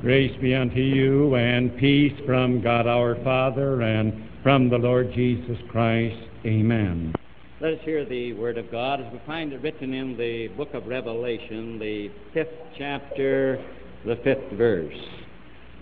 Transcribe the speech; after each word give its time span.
Grace 0.00 0.30
be 0.40 0.54
unto 0.54 0.78
you 0.78 1.34
and 1.34 1.76
peace 1.76 2.12
from 2.24 2.62
God 2.62 2.86
our 2.86 3.16
Father 3.24 3.82
and 3.82 4.14
from 4.44 4.70
the 4.70 4.78
Lord 4.78 5.12
Jesus 5.12 5.58
Christ. 5.68 6.16
Amen. 6.46 7.12
Let 7.60 7.74
us 7.74 7.80
hear 7.82 8.04
the 8.04 8.32
Word 8.34 8.58
of 8.58 8.70
God 8.70 9.00
as 9.00 9.12
we 9.12 9.20
find 9.26 9.52
it 9.52 9.60
written 9.60 9.92
in 9.92 10.16
the 10.16 10.48
book 10.56 10.72
of 10.72 10.86
Revelation, 10.86 11.80
the 11.80 12.12
fifth 12.32 12.54
chapter, 12.78 13.60
the 14.06 14.14
fifth 14.22 14.52
verse. 14.52 14.94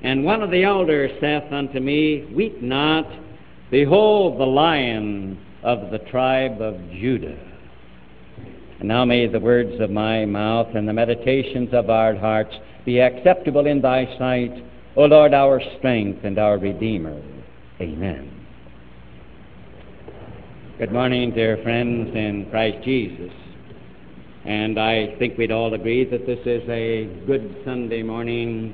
And 0.03 0.25
one 0.25 0.43
of 0.43 0.51
the 0.51 0.65
elders 0.65 1.11
saith 1.21 1.53
unto 1.53 1.79
me, 1.79 2.27
Weep 2.35 2.63
not, 2.63 3.07
behold 3.71 4.41
the 4.41 4.47
lion 4.47 5.39
of 5.63 5.91
the 5.91 5.99
tribe 6.11 6.63
of 6.63 6.81
Judah. 6.91 7.39
And 8.79 8.89
now 8.89 9.05
may 9.05 9.27
the 9.27 9.41
words 9.41 9.79
of 9.79 9.91
my 9.91 10.25
mouth 10.25 10.75
and 10.75 10.89
the 10.89 10.95
meditations 10.95 11.69
of 11.75 11.91
our 11.91 12.17
hearts 12.17 12.55
be 12.87 13.01
acceptable 13.01 13.67
in 13.67 13.83
thy 13.83 14.07
sight, 14.17 14.65
O 14.97 15.07
Lord, 15.07 15.35
our 15.35 15.61
strength 15.77 16.25
and 16.25 16.39
our 16.39 16.57
Redeemer. 16.57 17.21
Amen. 17.81 18.47
Good 20.79 20.93
morning, 20.93 21.33
dear 21.35 21.61
friends 21.65 22.15
in 22.15 22.47
Christ 22.49 22.85
Jesus. 22.85 23.33
And 24.45 24.79
I 24.79 25.17
think 25.19 25.37
we'd 25.37 25.51
all 25.51 25.75
agree 25.75 26.09
that 26.09 26.27
this 26.27 26.39
is 26.47 26.63
a 26.69 27.07
good 27.27 27.57
Sunday 27.65 28.05
morning 28.05 28.73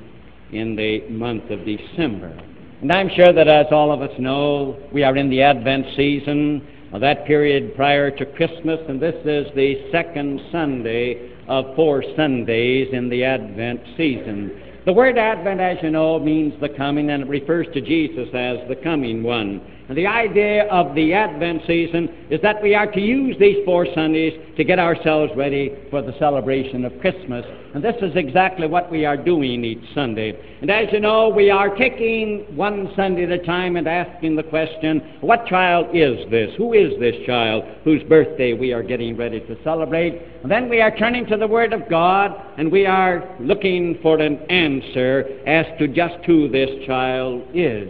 in 0.51 0.75
the 0.75 1.09
month 1.09 1.49
of 1.49 1.65
December. 1.65 2.39
And 2.81 2.91
I'm 2.91 3.09
sure 3.15 3.33
that, 3.33 3.47
as 3.47 3.65
all 3.71 3.91
of 3.91 4.03
us 4.03 4.13
know, 4.19 4.77
we 4.93 5.03
are 5.03 5.17
in 5.17 5.31
the 5.31 5.41
Advent 5.41 5.87
season, 5.97 6.61
that 6.99 7.25
period 7.25 7.75
prior 7.75 8.11
to 8.11 8.25
Christmas, 8.27 8.79
and 8.87 9.01
this 9.01 9.15
is 9.25 9.47
the 9.55 9.89
second 9.91 10.39
Sunday 10.51 11.32
of 11.47 11.75
four 11.75 12.03
Sundays 12.15 12.89
in 12.93 13.09
the 13.09 13.23
Advent 13.23 13.81
season. 13.97 14.61
The 14.85 14.93
word 14.93 15.17
Advent, 15.17 15.61
as 15.61 15.77
you 15.81 15.91
know, 15.91 16.19
means 16.19 16.53
the 16.59 16.69
coming, 16.69 17.09
and 17.09 17.23
it 17.23 17.29
refers 17.29 17.67
to 17.73 17.81
Jesus 17.81 18.27
as 18.33 18.57
the 18.67 18.75
coming 18.83 19.23
one. 19.23 19.61
And 19.89 19.97
the 19.97 20.07
idea 20.07 20.65
of 20.69 20.95
the 20.95 21.13
Advent 21.13 21.63
season 21.67 22.07
is 22.29 22.39
that 22.41 22.63
we 22.63 22.73
are 22.73 22.89
to 22.89 23.01
use 23.01 23.35
these 23.37 23.57
four 23.65 23.85
Sundays 23.93 24.33
to 24.55 24.63
get 24.63 24.79
ourselves 24.79 25.33
ready 25.35 25.75
for 25.89 26.01
the 26.01 26.17
celebration 26.19 26.85
of 26.85 26.97
Christmas. 27.01 27.45
And 27.73 27.83
this 27.83 27.95
is 28.01 28.15
exactly 28.15 28.65
what 28.65 28.89
we 28.89 29.03
are 29.05 29.17
doing 29.17 29.65
each 29.65 29.83
Sunday. 29.93 30.39
And 30.61 30.71
as 30.71 30.87
you 30.93 31.01
know, 31.01 31.27
we 31.27 31.49
are 31.49 31.75
taking 31.75 32.45
one 32.55 32.93
Sunday 32.95 33.23
at 33.23 33.31
a 33.31 33.45
time 33.45 33.75
and 33.75 33.87
asking 33.87 34.37
the 34.37 34.43
question, 34.43 34.99
what 35.19 35.47
child 35.47 35.87
is 35.93 36.29
this? 36.31 36.51
Who 36.57 36.71
is 36.73 36.97
this 36.99 37.15
child 37.25 37.65
whose 37.83 38.03
birthday 38.03 38.53
we 38.53 38.71
are 38.71 38.83
getting 38.83 39.17
ready 39.17 39.41
to 39.41 39.57
celebrate? 39.63 40.21
And 40.43 40.51
then 40.51 40.69
we 40.69 40.79
are 40.79 40.95
turning 40.95 41.25
to 41.27 41.35
the 41.35 41.47
Word 41.47 41.73
of 41.73 41.89
God 41.89 42.31
and 42.57 42.71
we 42.71 42.85
are 42.85 43.35
looking 43.41 43.99
for 44.01 44.19
an 44.19 44.37
answer 44.49 45.25
as 45.45 45.65
to 45.79 45.89
just 45.89 46.23
who 46.25 46.47
this 46.47 46.69
child 46.85 47.43
is. 47.53 47.89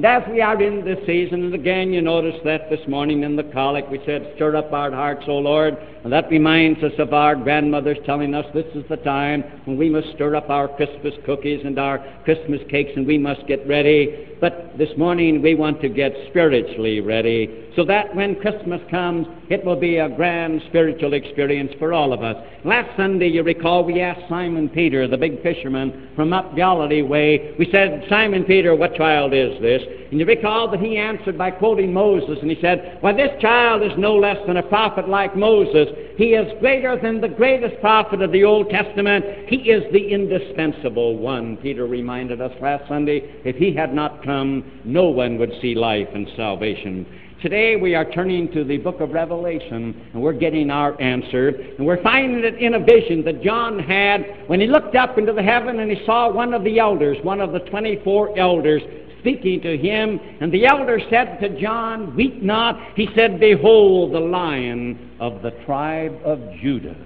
And 0.00 0.06
as 0.06 0.22
we 0.30 0.40
are 0.40 0.58
in 0.62 0.82
this 0.82 0.96
season, 1.04 1.44
and 1.44 1.54
again 1.54 1.92
you 1.92 2.00
notice 2.00 2.40
that 2.46 2.70
this 2.70 2.80
morning 2.88 3.22
in 3.22 3.36
the 3.36 3.42
collect 3.42 3.90
we 3.90 4.00
said, 4.06 4.32
Stir 4.34 4.56
up 4.56 4.72
our 4.72 4.90
hearts, 4.90 5.24
O 5.28 5.36
Lord. 5.36 5.76
And 6.02 6.12
that 6.12 6.30
reminds 6.30 6.82
us 6.82 6.92
of 6.98 7.12
our 7.12 7.36
grandmothers 7.36 7.98
telling 8.06 8.34
us 8.34 8.46
this 8.54 8.66
is 8.74 8.84
the 8.88 8.96
time 8.96 9.42
when 9.66 9.76
we 9.76 9.90
must 9.90 10.12
stir 10.14 10.34
up 10.34 10.48
our 10.48 10.66
Christmas 10.68 11.14
cookies 11.26 11.60
and 11.64 11.78
our 11.78 11.98
Christmas 12.24 12.60
cakes 12.70 12.92
and 12.96 13.06
we 13.06 13.18
must 13.18 13.46
get 13.46 13.66
ready. 13.68 14.28
But 14.40 14.78
this 14.78 14.88
morning 14.96 15.42
we 15.42 15.54
want 15.54 15.82
to 15.82 15.90
get 15.90 16.12
spiritually 16.30 17.00
ready 17.00 17.70
so 17.76 17.84
that 17.84 18.14
when 18.14 18.36
Christmas 18.36 18.80
comes, 18.90 19.26
it 19.48 19.64
will 19.64 19.78
be 19.78 19.96
a 19.96 20.08
grand 20.08 20.62
spiritual 20.68 21.12
experience 21.12 21.72
for 21.78 21.92
all 21.92 22.12
of 22.12 22.22
us. 22.22 22.36
Last 22.64 22.96
Sunday, 22.96 23.28
you 23.28 23.42
recall, 23.42 23.84
we 23.84 24.00
asked 24.00 24.28
Simon 24.28 24.68
Peter, 24.68 25.06
the 25.06 25.16
big 25.16 25.42
fisherman 25.42 26.08
from 26.16 26.32
up 26.32 26.56
Galilee 26.56 27.02
way, 27.02 27.54
we 27.58 27.68
said, 27.70 28.04
Simon 28.08 28.44
Peter, 28.44 28.74
what 28.74 28.94
child 28.94 29.32
is 29.32 29.60
this? 29.60 29.82
And 30.10 30.18
you 30.18 30.26
recall 30.26 30.70
that 30.70 30.80
he 30.80 30.96
answered 30.96 31.38
by 31.38 31.52
quoting 31.52 31.92
Moses, 31.92 32.38
and 32.42 32.50
he 32.50 32.60
said, 32.60 32.98
Why, 33.00 33.12
this 33.12 33.30
child 33.40 33.82
is 33.82 33.92
no 33.96 34.16
less 34.16 34.38
than 34.46 34.56
a 34.56 34.62
prophet 34.62 35.08
like 35.08 35.36
Moses. 35.36 35.88
He 36.16 36.34
is 36.34 36.52
greater 36.60 36.98
than 37.00 37.20
the 37.20 37.28
greatest 37.28 37.80
prophet 37.80 38.22
of 38.22 38.32
the 38.32 38.44
Old 38.44 38.70
Testament. 38.70 39.24
He 39.48 39.70
is 39.70 39.90
the 39.92 40.12
indispensable 40.12 41.16
one. 41.18 41.56
Peter 41.56 41.86
reminded 41.86 42.40
us 42.40 42.52
last 42.60 42.88
Sunday, 42.88 43.40
if 43.44 43.56
he 43.56 43.74
had 43.74 43.94
not 43.94 44.24
come, 44.24 44.80
no 44.84 45.04
one 45.04 45.38
would 45.38 45.52
see 45.60 45.74
life 45.74 46.08
and 46.14 46.28
salvation. 46.36 47.06
Today 47.42 47.76
we 47.76 47.94
are 47.94 48.04
turning 48.04 48.52
to 48.52 48.64
the 48.64 48.76
book 48.76 49.00
of 49.00 49.12
Revelation 49.12 50.10
and 50.12 50.22
we're 50.22 50.34
getting 50.34 50.70
our 50.70 51.00
answer. 51.00 51.48
And 51.48 51.86
we're 51.86 52.02
finding 52.02 52.44
it 52.44 52.56
in 52.56 52.74
a 52.74 52.78
vision 52.78 53.24
that 53.24 53.42
John 53.42 53.78
had 53.78 54.44
when 54.46 54.60
he 54.60 54.66
looked 54.66 54.94
up 54.94 55.16
into 55.16 55.32
the 55.32 55.42
heaven 55.42 55.80
and 55.80 55.90
he 55.90 56.04
saw 56.04 56.30
one 56.30 56.52
of 56.52 56.64
the 56.64 56.78
elders, 56.78 57.16
one 57.22 57.40
of 57.40 57.52
the 57.52 57.60
24 57.60 58.38
elders, 58.38 58.82
speaking 59.20 59.60
to 59.62 59.76
him. 59.76 60.18
And 60.40 60.52
the 60.52 60.66
elder 60.66 61.00
said 61.10 61.38
to 61.40 61.60
John, 61.60 62.14
Weep 62.16 62.42
not. 62.42 62.96
He 62.96 63.08
said, 63.16 63.40
Behold 63.40 64.12
the 64.12 64.20
lion 64.20 65.16
of 65.20 65.42
the 65.42 65.52
tribe 65.64 66.18
of 66.24 66.40
Judah. 66.60 66.96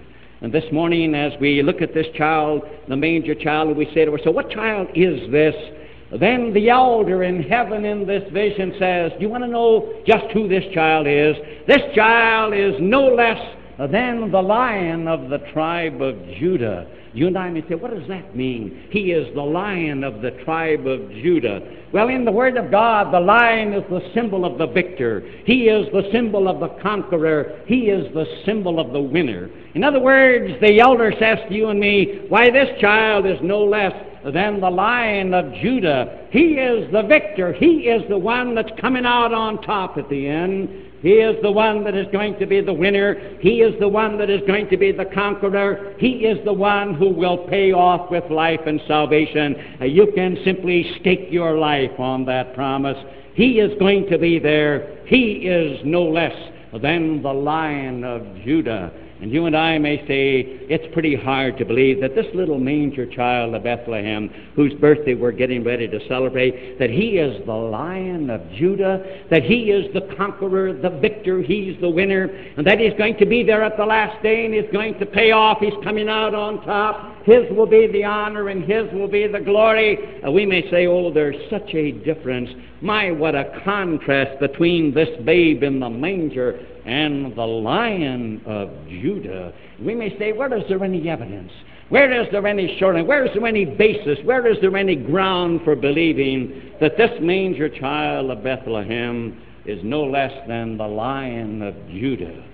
And 0.41 0.53
this 0.53 0.65
morning, 0.73 1.15
as 1.15 1.33
we 1.41 1.63
look 1.63 1.81
at 1.81 1.95
this 1.95 2.07
child, 2.17 2.63
the 2.89 2.97
manger 2.97 3.35
child, 3.35 3.77
we 3.77 3.87
say 3.95 4.05
to 4.05 4.13
ourselves, 4.13 4.37
What 4.37 4.51
child 4.51 4.89
is 4.95 5.31
this? 5.31 5.55
Then 6.21 6.53
the 6.53 6.69
elder 6.69 7.25
in 7.25 7.43
heaven 7.43 7.85
in 7.85 8.07
this 8.07 8.23
vision 8.33 8.75
says, 8.79 9.13
Do 9.13 9.23
you 9.23 9.29
want 9.29 9.43
to 9.45 9.49
know 9.49 10.03
just 10.07 10.27
who 10.33 10.47
this 10.47 10.65
child 10.73 11.07
is? 11.07 11.35
This 11.67 11.81
child 11.95 12.55
is 12.55 12.75
no 12.79 13.07
less 13.07 13.39
than 13.79 14.31
the 14.31 14.41
lion 14.41 15.09
of 15.09 15.31
the 15.31 15.39
tribe 15.53 16.01
of 16.01 16.17
Judah. 16.39 16.87
You 17.13 17.29
and 17.29 17.39
I 17.39 17.49
may 17.49 17.63
say, 17.69 17.77
what 17.77 17.93
does 17.93 18.09
that 18.09 18.35
mean? 18.35 18.89
He 18.91 19.13
is 19.13 19.33
the 19.35 19.43
lion 19.43 20.03
of 20.03 20.21
the 20.21 20.33
tribe 20.45 20.85
of 20.87 21.09
Judah. 21.11 21.61
Well, 21.93 22.09
in 22.09 22.25
the 22.25 22.33
Word 22.33 22.57
of 22.57 22.73
God, 22.73 23.15
the 23.15 23.21
lion 23.21 23.73
is 23.73 23.85
the 23.89 24.01
symbol 24.15 24.45
of 24.45 24.59
the 24.59 24.67
victor. 24.67 25.21
He 25.47 25.69
is 25.69 25.87
the 25.93 26.11
symbol 26.11 26.49
of 26.49 26.59
the 26.59 26.81
conqueror. 26.83 27.63
He 27.67 27.83
is 27.83 28.13
the 28.15 28.27
symbol 28.45 28.81
of 28.81 28.93
the 28.93 29.01
winner. 29.01 29.49
In 29.77 29.85
other 29.85 30.01
words, 30.01 30.55
the 30.61 30.81
elder 30.81 31.13
says 31.21 31.39
to 31.49 31.55
you 31.55 31.69
and 31.69 31.79
me, 31.79 32.27
why, 32.29 32.51
this 32.51 32.81
child 32.81 33.27
is 33.27 33.39
no 33.43 33.63
less 33.63 33.93
than 34.33 34.61
the 34.61 34.71
lion 34.71 35.35
of 35.35 35.53
Judah. 35.63 36.27
He 36.31 36.55
is 36.55 36.91
the 36.91 37.03
victor. 37.03 37.53
He 37.53 37.89
is 37.89 38.03
the 38.09 38.19
one 38.19 38.57
that's 38.57 38.73
coming 38.81 39.07
out 39.07 39.33
on 39.33 39.63
top 39.63 39.99
at 39.99 40.09
the 40.09 40.27
end. 40.27 40.69
He 41.05 41.17
is 41.21 41.37
the 41.43 41.53
one 41.53 41.85
that 41.85 41.95
is 41.95 42.07
going 42.13 42.39
to 42.39 42.47
be 42.47 42.63
the 42.63 42.73
winner. 42.73 43.37
He 43.39 43.61
is 43.61 43.79
the 43.79 43.89
one 43.91 44.17
that 44.17 44.31
is 44.31 44.41
going 44.47 44.71
to 44.71 44.79
be 44.79 44.91
the 44.91 45.05
conqueror. 45.05 45.93
He 45.99 46.25
is 46.25 46.43
the 46.47 46.53
one 46.55 46.95
who 46.95 47.11
will 47.11 47.47
pay 47.47 47.73
off 47.73 48.11
with 48.11 48.25
life 48.31 48.61
and 48.65 48.81
salvation. 48.89 49.55
Uh, 49.83 49.85
you 49.85 50.11
can 50.15 50.39
simply 50.47 50.97
stake 50.99 51.27
your 51.29 51.59
life 51.59 51.91
on 51.99 52.25
that 52.25 52.55
promise. 52.55 52.97
He 53.35 53.61
is 53.61 53.79
going 53.79 54.09
to 54.09 54.17
be 54.17 54.39
there. 54.39 55.05
He 55.05 55.47
is 55.47 55.79
no 55.85 56.05
less 56.05 56.33
than 56.81 57.21
the 57.23 57.35
lion 57.35 58.03
of 58.03 58.23
Judah. 58.43 58.91
And 59.25 59.33
you 59.33 59.47
and 59.47 59.57
I 59.57 59.79
may 59.79 60.07
say 60.07 60.67
it's 60.69 60.85
pretty 60.93 61.17
hard 61.17 61.57
to 61.57 61.65
believe 61.65 61.99
that 62.03 62.15
this 62.15 62.27
little 62.35 62.59
manger 62.59 63.07
child 63.07 63.55
of 63.55 63.63
Bethlehem, 63.63 64.29
whose 64.55 64.75
birthday 64.75 65.15
we're 65.15 65.33
getting 65.33 65.65
ready 65.65 65.89
to 65.89 65.99
celebrate, 66.09 66.79
that 66.79 66.91
he 66.91 67.17
is 67.17 67.41
the 67.47 67.55
lion 67.55 68.29
of 68.29 68.43
Judah, 68.53 69.03
that 69.31 69.43
he 69.43 69.71
is 69.71 69.91
the 69.95 70.15
conqueror, 70.19 70.75
the 70.75 70.91
victor, 70.91 71.41
he's 71.41 71.81
the 71.81 71.89
winner, 71.89 72.25
and 72.59 72.67
that 72.67 72.79
he's 72.79 72.93
going 72.99 73.17
to 73.17 73.25
be 73.25 73.43
there 73.43 73.63
at 73.63 73.79
the 73.79 73.87
last 73.87 74.23
day 74.23 74.45
and 74.45 74.53
he's 74.53 74.71
going 74.75 74.99
to 74.99 75.07
pay 75.07 75.31
off, 75.31 75.57
he's 75.59 75.73
coming 75.83 76.11
out 76.11 76.35
on 76.35 76.63
top. 76.67 77.25
His 77.25 77.51
will 77.57 77.65
be 77.65 77.87
the 77.87 78.05
honor 78.05 78.51
and 78.51 78.63
his 78.71 78.93
will 78.93 79.09
be 79.09 79.27
the 79.27 79.41
glory. 79.41 80.21
Uh, 80.23 80.31
we 80.31 80.45
may 80.45 80.71
say, 80.71 80.87
oh, 80.87 81.11
there's 81.11 81.49
such 81.49 81.73
a 81.73 81.93
difference. 81.93 82.51
My, 82.83 83.11
what 83.11 83.35
a 83.35 83.59
contrast 83.65 84.39
between 84.39 84.93
this 84.93 85.09
babe 85.25 85.63
in 85.63 85.81
the 85.81 85.89
manger 85.89 86.61
and 86.85 87.35
the 87.35 87.47
lion 87.47 88.43
of 88.47 88.71
Judah. 88.89 89.53
We 89.81 89.95
may 89.95 90.17
say, 90.19 90.33
where 90.33 90.55
is 90.57 90.65
there 90.69 90.83
any 90.85 91.09
evidence? 91.09 91.51
Where 91.89 92.23
is 92.23 92.29
there 92.33 92.47
any 92.47 92.77
shortening? 92.79 93.07
Where 93.07 93.25
is 93.25 93.31
there 93.35 93.47
any 93.47 93.65
basis? 93.65 94.19
Where 94.25 94.47
is 94.47 94.57
there 94.61 94.77
any 94.77 94.97
ground 94.97 95.61
for 95.65 95.77
believing 95.77 96.73
that 96.81 96.97
this 96.97 97.11
manger 97.21 97.69
child 97.69 98.31
of 98.31 98.43
Bethlehem 98.43 99.41
is 99.67 99.81
no 99.83 100.05
less 100.05 100.33
than 100.49 100.77
the 100.77 100.87
lion 100.87 101.63
of 101.63 101.75
Judah? 101.89 102.45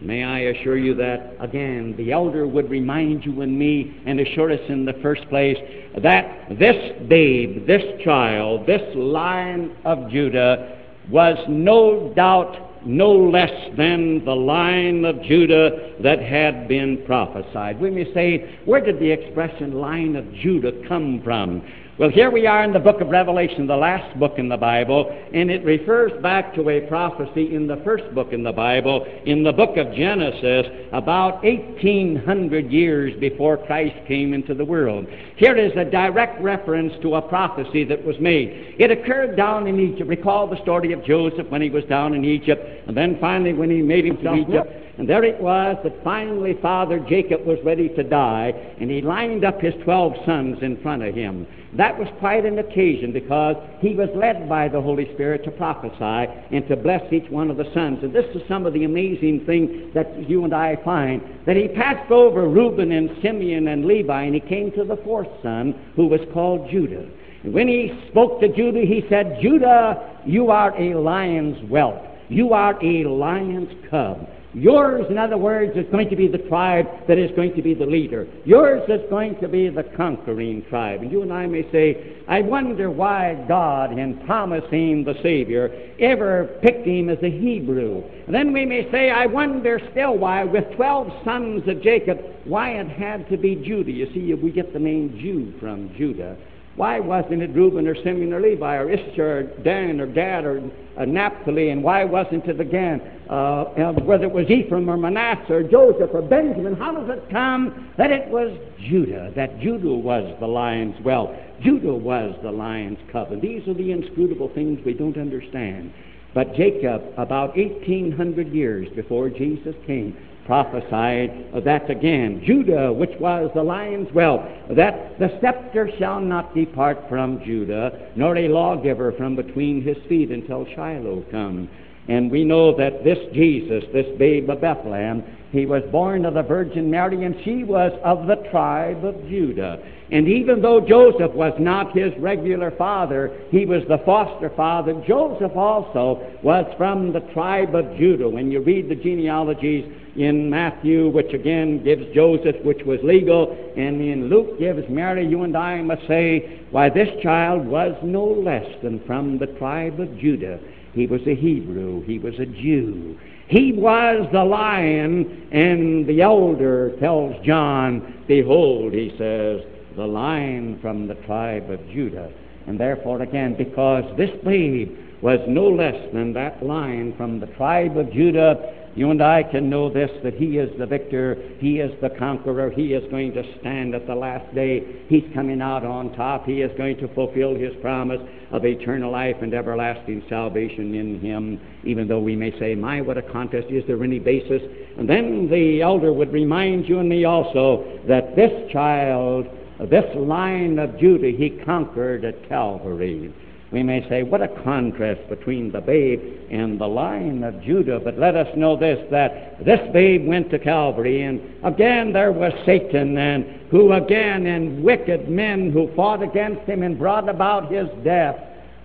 May 0.00 0.24
I 0.24 0.40
assure 0.40 0.76
you 0.76 0.94
that, 0.96 1.34
again, 1.40 1.94
the 1.96 2.12
elder 2.12 2.46
would 2.46 2.68
remind 2.68 3.24
you 3.24 3.40
and 3.42 3.58
me 3.58 4.02
and 4.06 4.20
assure 4.20 4.50
us 4.52 4.60
in 4.68 4.84
the 4.84 4.92
first 4.94 5.28
place 5.28 5.56
that 6.02 6.48
this 6.58 7.08
babe, 7.08 7.66
this 7.66 7.82
child, 8.02 8.66
this 8.66 8.82
lion 8.94 9.74
of 9.84 10.10
Judah 10.10 10.78
was 11.10 11.38
no 11.48 12.12
doubt 12.14 12.73
no 12.86 13.12
less 13.12 13.52
than 13.76 14.24
the 14.24 14.34
line 14.34 15.04
of 15.04 15.22
Judah 15.22 15.94
that 16.02 16.20
had 16.20 16.68
been 16.68 17.02
prophesied. 17.06 17.80
We 17.80 17.90
may 17.90 18.12
say, 18.12 18.58
where 18.64 18.84
did 18.84 18.98
the 18.98 19.10
expression 19.10 19.72
line 19.72 20.16
of 20.16 20.32
Judah 20.34 20.72
come 20.88 21.20
from? 21.22 21.62
Well, 21.96 22.10
here 22.10 22.28
we 22.28 22.44
are 22.48 22.64
in 22.64 22.72
the 22.72 22.80
book 22.80 23.00
of 23.00 23.10
Revelation, 23.10 23.68
the 23.68 23.76
last 23.76 24.18
book 24.18 24.32
in 24.36 24.48
the 24.48 24.56
Bible, 24.56 25.16
and 25.32 25.48
it 25.48 25.64
refers 25.64 26.10
back 26.20 26.52
to 26.56 26.68
a 26.68 26.80
prophecy 26.88 27.54
in 27.54 27.68
the 27.68 27.76
first 27.84 28.12
book 28.16 28.32
in 28.32 28.42
the 28.42 28.50
Bible, 28.50 29.06
in 29.26 29.44
the 29.44 29.52
book 29.52 29.76
of 29.76 29.94
Genesis, 29.94 30.66
about 30.92 31.44
1800 31.44 32.68
years 32.68 33.14
before 33.20 33.56
Christ 33.56 33.94
came 34.08 34.34
into 34.34 34.54
the 34.54 34.64
world. 34.64 35.06
Here 35.36 35.56
is 35.56 35.70
a 35.76 35.84
direct 35.84 36.42
reference 36.42 36.94
to 37.02 37.14
a 37.14 37.22
prophecy 37.22 37.84
that 37.84 38.04
was 38.04 38.16
made. 38.18 38.74
It 38.76 38.90
occurred 38.90 39.36
down 39.36 39.68
in 39.68 39.78
Egypt. 39.78 40.08
Recall 40.10 40.48
the 40.48 40.60
story 40.62 40.92
of 40.92 41.04
Joseph 41.04 41.48
when 41.48 41.62
he 41.62 41.70
was 41.70 41.84
down 41.84 42.12
in 42.14 42.24
Egypt, 42.24 42.88
and 42.88 42.96
then 42.96 43.18
finally 43.20 43.52
when 43.52 43.70
he 43.70 43.82
made 43.82 44.04
himself 44.04 44.36
Egypt. 44.36 44.93
And 44.96 45.08
there 45.08 45.24
it 45.24 45.40
was 45.40 45.76
that 45.82 46.04
finally 46.04 46.56
Father 46.62 47.00
Jacob 47.00 47.44
was 47.44 47.58
ready 47.64 47.88
to 47.90 48.04
die, 48.04 48.52
and 48.80 48.88
he 48.88 49.02
lined 49.02 49.44
up 49.44 49.60
his 49.60 49.74
twelve 49.82 50.14
sons 50.24 50.58
in 50.62 50.80
front 50.82 51.02
of 51.02 51.14
him. 51.14 51.46
That 51.76 51.98
was 51.98 52.06
quite 52.20 52.46
an 52.46 52.60
occasion 52.60 53.12
because 53.12 53.56
he 53.80 53.94
was 53.94 54.08
led 54.14 54.48
by 54.48 54.68
the 54.68 54.80
Holy 54.80 55.12
Spirit 55.14 55.42
to 55.44 55.50
prophesy 55.50 56.32
and 56.52 56.68
to 56.68 56.76
bless 56.76 57.12
each 57.12 57.28
one 57.28 57.50
of 57.50 57.56
the 57.56 57.72
sons. 57.74 57.98
And 58.04 58.14
this 58.14 58.26
is 58.36 58.42
some 58.46 58.66
of 58.66 58.72
the 58.72 58.84
amazing 58.84 59.44
things 59.44 59.92
that 59.94 60.28
you 60.28 60.44
and 60.44 60.54
I 60.54 60.76
find 60.84 61.20
that 61.46 61.56
he 61.56 61.66
passed 61.66 62.12
over 62.12 62.48
Reuben 62.48 62.92
and 62.92 63.10
Simeon 63.20 63.66
and 63.66 63.86
Levi, 63.86 64.22
and 64.22 64.34
he 64.34 64.40
came 64.40 64.70
to 64.72 64.84
the 64.84 64.98
fourth 64.98 65.28
son 65.42 65.74
who 65.96 66.06
was 66.06 66.20
called 66.32 66.70
Judah. 66.70 67.04
And 67.42 67.52
when 67.52 67.66
he 67.66 67.92
spoke 68.10 68.40
to 68.40 68.48
Judah, 68.48 68.82
he 68.82 69.04
said, 69.08 69.38
Judah, 69.42 70.20
you 70.24 70.50
are 70.52 70.72
a 70.80 70.94
lion's 70.94 71.58
whelp. 71.68 72.00
You 72.28 72.52
are 72.52 72.78
a 72.82 73.04
lion's 73.04 73.72
cub. 73.90 74.28
Yours, 74.54 75.06
in 75.10 75.18
other 75.18 75.36
words, 75.36 75.76
is 75.76 75.86
going 75.90 76.08
to 76.10 76.16
be 76.16 76.28
the 76.28 76.38
tribe 76.38 76.86
that 77.08 77.18
is 77.18 77.30
going 77.34 77.54
to 77.56 77.62
be 77.62 77.74
the 77.74 77.84
leader. 77.86 78.26
Yours 78.44 78.82
is 78.88 79.00
going 79.10 79.38
to 79.40 79.48
be 79.48 79.68
the 79.68 79.82
conquering 79.96 80.64
tribe. 80.70 81.02
And 81.02 81.10
you 81.10 81.22
and 81.22 81.32
I 81.32 81.46
may 81.46 81.70
say, 81.72 82.22
I 82.28 82.40
wonder 82.40 82.88
why 82.90 83.44
God, 83.48 83.98
in 83.98 84.24
promising 84.26 85.04
the 85.04 85.14
Savior, 85.22 85.70
ever 85.98 86.58
picked 86.62 86.86
him 86.86 87.10
as 87.10 87.18
a 87.22 87.30
Hebrew. 87.30 88.02
And 88.26 88.34
then 88.34 88.52
we 88.52 88.64
may 88.64 88.90
say, 88.92 89.10
I 89.10 89.26
wonder 89.26 89.80
still 89.90 90.16
why, 90.16 90.44
with 90.44 90.64
12 90.76 91.24
sons 91.24 91.66
of 91.66 91.82
Jacob, 91.82 92.18
why 92.44 92.80
it 92.80 92.88
had 92.88 93.28
to 93.30 93.36
be 93.36 93.56
Judah. 93.56 93.90
You 93.90 94.06
see, 94.14 94.32
we 94.34 94.52
get 94.52 94.72
the 94.72 94.78
name 94.78 95.18
Jew 95.20 95.52
from 95.58 95.92
Judah. 95.96 96.36
Why 96.76 96.98
wasn't 96.98 97.42
it 97.42 97.50
Reuben 97.54 97.86
or 97.86 97.94
Simeon 97.94 98.32
or 98.32 98.40
Levi 98.40 98.76
or 98.76 98.90
Issachar 98.90 99.38
or 99.38 99.42
Dan 99.62 100.00
or 100.00 100.06
Gad 100.06 100.44
or 100.44 100.60
uh, 100.98 101.04
Naphtali? 101.04 101.70
And 101.70 101.84
why 101.84 102.04
wasn't 102.04 102.46
it 102.46 102.58
again 102.58 103.00
uh, 103.30 103.92
whether 104.02 104.24
it 104.24 104.32
was 104.32 104.50
Ephraim 104.50 104.90
or 104.90 104.96
Manasseh 104.96 105.52
or 105.52 105.62
Joseph 105.62 106.10
or 106.12 106.22
Benjamin? 106.22 106.74
How 106.74 106.92
does 106.92 107.08
it 107.16 107.30
come 107.30 107.92
that 107.96 108.10
it 108.10 108.28
was 108.28 108.58
Judah? 108.88 109.32
That 109.36 109.60
Judah 109.60 109.94
was 109.94 110.36
the 110.40 110.46
lion's 110.48 111.00
well, 111.04 111.36
Judah 111.62 111.94
was 111.94 112.36
the 112.42 112.50
lion's 112.50 112.98
cub. 113.12 113.30
And 113.30 113.40
these 113.40 113.66
are 113.68 113.74
the 113.74 113.92
inscrutable 113.92 114.48
things 114.52 114.80
we 114.84 114.94
don't 114.94 115.16
understand. 115.16 115.92
But 116.34 116.56
Jacob, 116.56 117.02
about 117.16 117.56
1800 117.56 118.48
years 118.48 118.88
before 118.96 119.30
Jesus 119.30 119.76
came, 119.86 120.16
prophesied 120.46 121.64
that 121.64 121.90
again. 121.90 122.42
Judah, 122.44 122.92
which 122.92 123.18
was 123.18 123.50
the 123.54 123.62
lion's 123.62 124.08
whelp, 124.10 124.42
that 124.70 125.18
the 125.18 125.38
scepter 125.40 125.90
shall 125.98 126.20
not 126.20 126.54
depart 126.54 126.98
from 127.08 127.42
Judah, 127.44 128.10
nor 128.16 128.36
a 128.36 128.48
lawgiver 128.48 129.12
from 129.12 129.36
between 129.36 129.82
his 129.82 129.96
feet 130.08 130.30
until 130.30 130.66
Shiloh 130.74 131.24
come. 131.30 131.68
And 132.08 132.30
we 132.30 132.44
know 132.44 132.76
that 132.76 133.02
this 133.02 133.18
Jesus, 133.32 133.84
this 133.92 134.06
babe 134.18 134.50
of 134.50 134.60
Bethlehem, 134.60 135.22
he 135.52 135.66
was 135.66 135.82
born 135.92 136.26
of 136.26 136.34
the 136.34 136.42
Virgin 136.42 136.90
Mary, 136.90 137.24
and 137.24 137.36
she 137.44 137.62
was 137.62 137.92
of 138.02 138.26
the 138.26 138.36
tribe 138.50 139.04
of 139.04 139.14
Judah. 139.28 139.78
And 140.10 140.28
even 140.28 140.60
though 140.60 140.80
Joseph 140.80 141.32
was 141.32 141.54
not 141.58 141.96
his 141.96 142.12
regular 142.18 142.72
father, 142.72 143.34
he 143.50 143.64
was 143.64 143.82
the 143.88 143.98
foster 144.04 144.50
father. 144.50 144.92
Joseph 145.06 145.56
also 145.56 146.38
was 146.42 146.66
from 146.76 147.12
the 147.12 147.20
tribe 147.32 147.74
of 147.74 147.96
Judah. 147.96 148.28
When 148.28 148.50
you 148.50 148.60
read 148.60 148.88
the 148.88 148.96
genealogies 148.96 149.90
in 150.16 150.50
Matthew, 150.50 151.08
which 151.08 151.32
again 151.32 151.82
gives 151.82 152.12
Joseph, 152.14 152.56
which 152.64 152.84
was 152.84 153.00
legal, 153.02 153.56
and 153.76 154.00
in 154.00 154.28
Luke 154.28 154.58
gives 154.58 154.88
Mary, 154.88 155.26
you 155.26 155.42
and 155.44 155.56
I 155.56 155.80
must 155.82 156.06
say, 156.06 156.60
why, 156.70 156.90
this 156.90 157.08
child 157.22 157.66
was 157.66 157.96
no 158.02 158.24
less 158.24 158.66
than 158.82 159.00
from 159.06 159.38
the 159.38 159.46
tribe 159.46 160.00
of 160.00 160.18
Judah. 160.18 160.58
He 160.94 161.06
was 161.06 161.20
a 161.26 161.34
Hebrew, 161.34 162.04
he 162.04 162.18
was 162.18 162.38
a 162.38 162.46
Jew. 162.46 163.18
He 163.48 163.72
was 163.72 164.26
the 164.32 164.44
lion, 164.44 165.48
and 165.52 166.06
the 166.06 166.22
elder 166.22 166.96
tells 166.98 167.44
John, 167.44 168.24
Behold, 168.26 168.92
he 168.92 169.10
says, 169.18 169.60
the 169.96 170.06
lion 170.06 170.78
from 170.80 171.06
the 171.06 171.14
tribe 171.14 171.70
of 171.70 171.80
Judah. 171.90 172.32
And 172.66 172.78
therefore, 172.78 173.22
again, 173.22 173.54
because 173.54 174.04
this 174.16 174.30
babe 174.44 174.96
was 175.20 175.40
no 175.46 175.68
less 175.68 176.12
than 176.12 176.32
that 176.34 176.64
lion 176.64 177.14
from 177.16 177.40
the 177.40 177.46
tribe 177.48 177.96
of 177.96 178.12
Judah, 178.12 178.83
you 178.96 179.10
and 179.10 179.20
I 179.22 179.42
can 179.42 179.68
know 179.68 179.90
this 179.90 180.10
that 180.22 180.34
He 180.34 180.58
is 180.58 180.70
the 180.78 180.86
victor, 180.86 181.36
He 181.58 181.80
is 181.80 181.92
the 182.00 182.10
conqueror, 182.10 182.70
He 182.70 182.94
is 182.94 183.08
going 183.10 183.32
to 183.32 183.42
stand 183.60 183.94
at 183.94 184.06
the 184.06 184.14
last 184.14 184.54
day. 184.54 185.04
He's 185.08 185.24
coming 185.34 185.60
out 185.60 185.84
on 185.84 186.14
top, 186.14 186.46
He 186.46 186.62
is 186.62 186.70
going 186.78 186.98
to 186.98 187.08
fulfill 187.14 187.54
His 187.54 187.74
promise 187.80 188.20
of 188.52 188.64
eternal 188.64 189.10
life 189.10 189.36
and 189.40 189.52
everlasting 189.52 190.22
salvation 190.28 190.94
in 190.94 191.20
Him, 191.20 191.60
even 191.82 192.06
though 192.06 192.20
we 192.20 192.36
may 192.36 192.56
say, 192.58 192.74
My, 192.74 193.00
what 193.00 193.18
a 193.18 193.22
contest! 193.22 193.66
Is 193.68 193.84
there 193.86 194.02
any 194.04 194.20
basis? 194.20 194.62
And 194.96 195.08
then 195.08 195.48
the 195.50 195.82
elder 195.82 196.12
would 196.12 196.32
remind 196.32 196.88
you 196.88 197.00
and 197.00 197.08
me 197.08 197.24
also 197.24 198.00
that 198.06 198.36
this 198.36 198.70
child, 198.70 199.46
this 199.90 200.06
line 200.14 200.78
of 200.78 200.98
Judah, 201.00 201.30
He 201.36 201.50
conquered 201.64 202.24
at 202.24 202.48
Calvary 202.48 203.32
we 203.72 203.82
may 203.82 204.08
say, 204.08 204.22
what 204.22 204.42
a 204.42 204.48
contrast 204.62 205.28
between 205.28 205.72
the 205.72 205.80
babe 205.80 206.20
and 206.50 206.78
the 206.78 206.86
lion 206.86 207.42
of 207.42 207.60
Judah. 207.62 207.98
But 207.98 208.18
let 208.18 208.36
us 208.36 208.48
know 208.56 208.76
this 208.76 208.98
that 209.10 209.64
this 209.64 209.80
babe 209.92 210.26
went 210.26 210.50
to 210.50 210.58
Calvary, 210.58 211.22
and 211.22 211.40
again 211.64 212.12
there 212.12 212.32
was 212.32 212.52
Satan, 212.64 213.18
and 213.18 213.44
who 213.70 213.92
again, 213.92 214.46
and 214.46 214.84
wicked 214.84 215.28
men 215.28 215.70
who 215.72 215.92
fought 215.96 216.22
against 216.22 216.62
him 216.68 216.82
and 216.82 216.98
brought 216.98 217.28
about 217.28 217.72
his 217.72 217.88
death. 218.04 218.36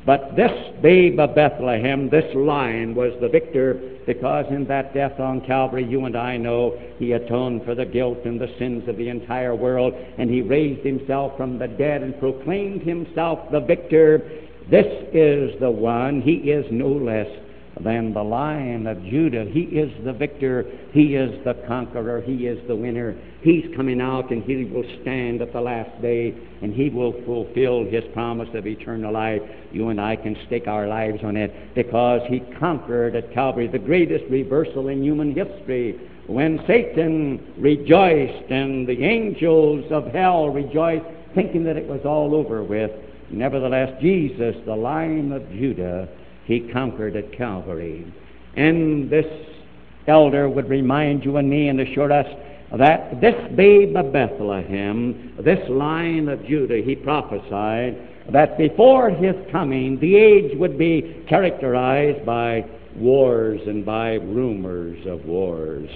But 0.05 0.35
this 0.35 0.51
babe 0.81 1.19
of 1.19 1.35
Bethlehem, 1.35 2.09
this 2.09 2.33
lion, 2.33 2.95
was 2.95 3.13
the 3.21 3.27
victor 3.27 3.79
because 4.07 4.45
in 4.49 4.65
that 4.65 4.93
death 4.93 5.19
on 5.19 5.41
Calvary, 5.41 5.83
you 5.83 6.05
and 6.05 6.15
I 6.15 6.37
know 6.37 6.79
he 6.97 7.11
atoned 7.11 7.63
for 7.63 7.75
the 7.75 7.85
guilt 7.85 8.19
and 8.25 8.41
the 8.41 8.51
sins 8.57 8.87
of 8.87 8.97
the 8.97 9.09
entire 9.09 9.53
world, 9.53 9.93
and 10.17 10.31
he 10.31 10.41
raised 10.41 10.83
himself 10.83 11.37
from 11.37 11.59
the 11.59 11.67
dead 11.67 12.01
and 12.01 12.19
proclaimed 12.19 12.81
himself 12.81 13.51
the 13.51 13.59
victor 13.59 14.27
this 14.69 14.85
is 15.13 15.59
the 15.59 15.71
one. 15.71 16.21
He 16.21 16.51
is 16.51 16.65
no 16.71 16.87
less 16.87 17.27
than 17.81 18.13
the 18.13 18.23
lion 18.23 18.87
of 18.87 19.01
Judah. 19.03 19.45
He 19.45 19.61
is 19.61 19.91
the 20.03 20.13
victor. 20.13 20.65
He 20.91 21.15
is 21.15 21.43
the 21.45 21.53
conqueror. 21.67 22.21
He 22.21 22.47
is 22.47 22.59
the 22.67 22.75
winner. 22.75 23.15
He's 23.41 23.65
coming 23.75 24.01
out 24.01 24.31
and 24.31 24.43
he 24.43 24.65
will 24.65 24.83
stand 25.01 25.41
at 25.41 25.53
the 25.53 25.61
last 25.61 26.01
day 26.01 26.35
and 26.61 26.73
he 26.73 26.89
will 26.89 27.13
fulfill 27.25 27.85
his 27.85 28.03
promise 28.13 28.49
of 28.53 28.67
eternal 28.67 29.13
life. 29.13 29.41
You 29.71 29.89
and 29.89 30.01
I 30.01 30.15
can 30.17 30.37
stake 30.47 30.67
our 30.67 30.87
lives 30.87 31.23
on 31.23 31.37
it 31.37 31.73
because 31.73 32.21
he 32.27 32.41
conquered 32.59 33.15
at 33.15 33.33
Calvary 33.33 33.67
the 33.67 33.79
greatest 33.79 34.25
reversal 34.29 34.89
in 34.89 35.03
human 35.03 35.33
history. 35.33 35.99
When 36.27 36.63
Satan 36.67 37.53
rejoiced 37.57 38.51
and 38.51 38.87
the 38.87 39.03
angels 39.03 39.85
of 39.91 40.07
hell 40.07 40.49
rejoiced, 40.49 41.05
thinking 41.33 41.63
that 41.63 41.77
it 41.77 41.87
was 41.87 42.01
all 42.05 42.35
over 42.35 42.63
with, 42.63 42.91
Nevertheless, 43.31 44.01
Jesus, 44.01 44.55
the 44.65 44.75
Lion 44.75 45.31
of 45.31 45.47
Judah, 45.51 46.07
he 46.45 46.61
conquered 46.71 47.15
at 47.15 47.31
Calvary. 47.31 48.11
And 48.55 49.09
this 49.09 49.25
elder 50.07 50.49
would 50.49 50.69
remind 50.69 51.23
you 51.23 51.37
and 51.37 51.49
me 51.49 51.69
and 51.69 51.79
assure 51.79 52.11
us 52.11 52.27
that 52.77 53.19
this 53.21 53.35
babe 53.55 53.95
of 53.95 54.11
Bethlehem, 54.11 55.35
this 55.43 55.59
Lion 55.69 56.29
of 56.29 56.45
Judah, 56.45 56.81
he 56.83 56.95
prophesied 56.95 57.97
that 58.31 58.57
before 58.57 59.09
his 59.09 59.35
coming, 59.51 59.99
the 59.99 60.15
age 60.15 60.57
would 60.57 60.77
be 60.77 61.23
characterized 61.27 62.25
by 62.25 62.65
wars 62.95 63.61
and 63.65 63.85
by 63.85 64.13
rumors 64.13 65.05
of 65.07 65.25
wars. 65.25 65.89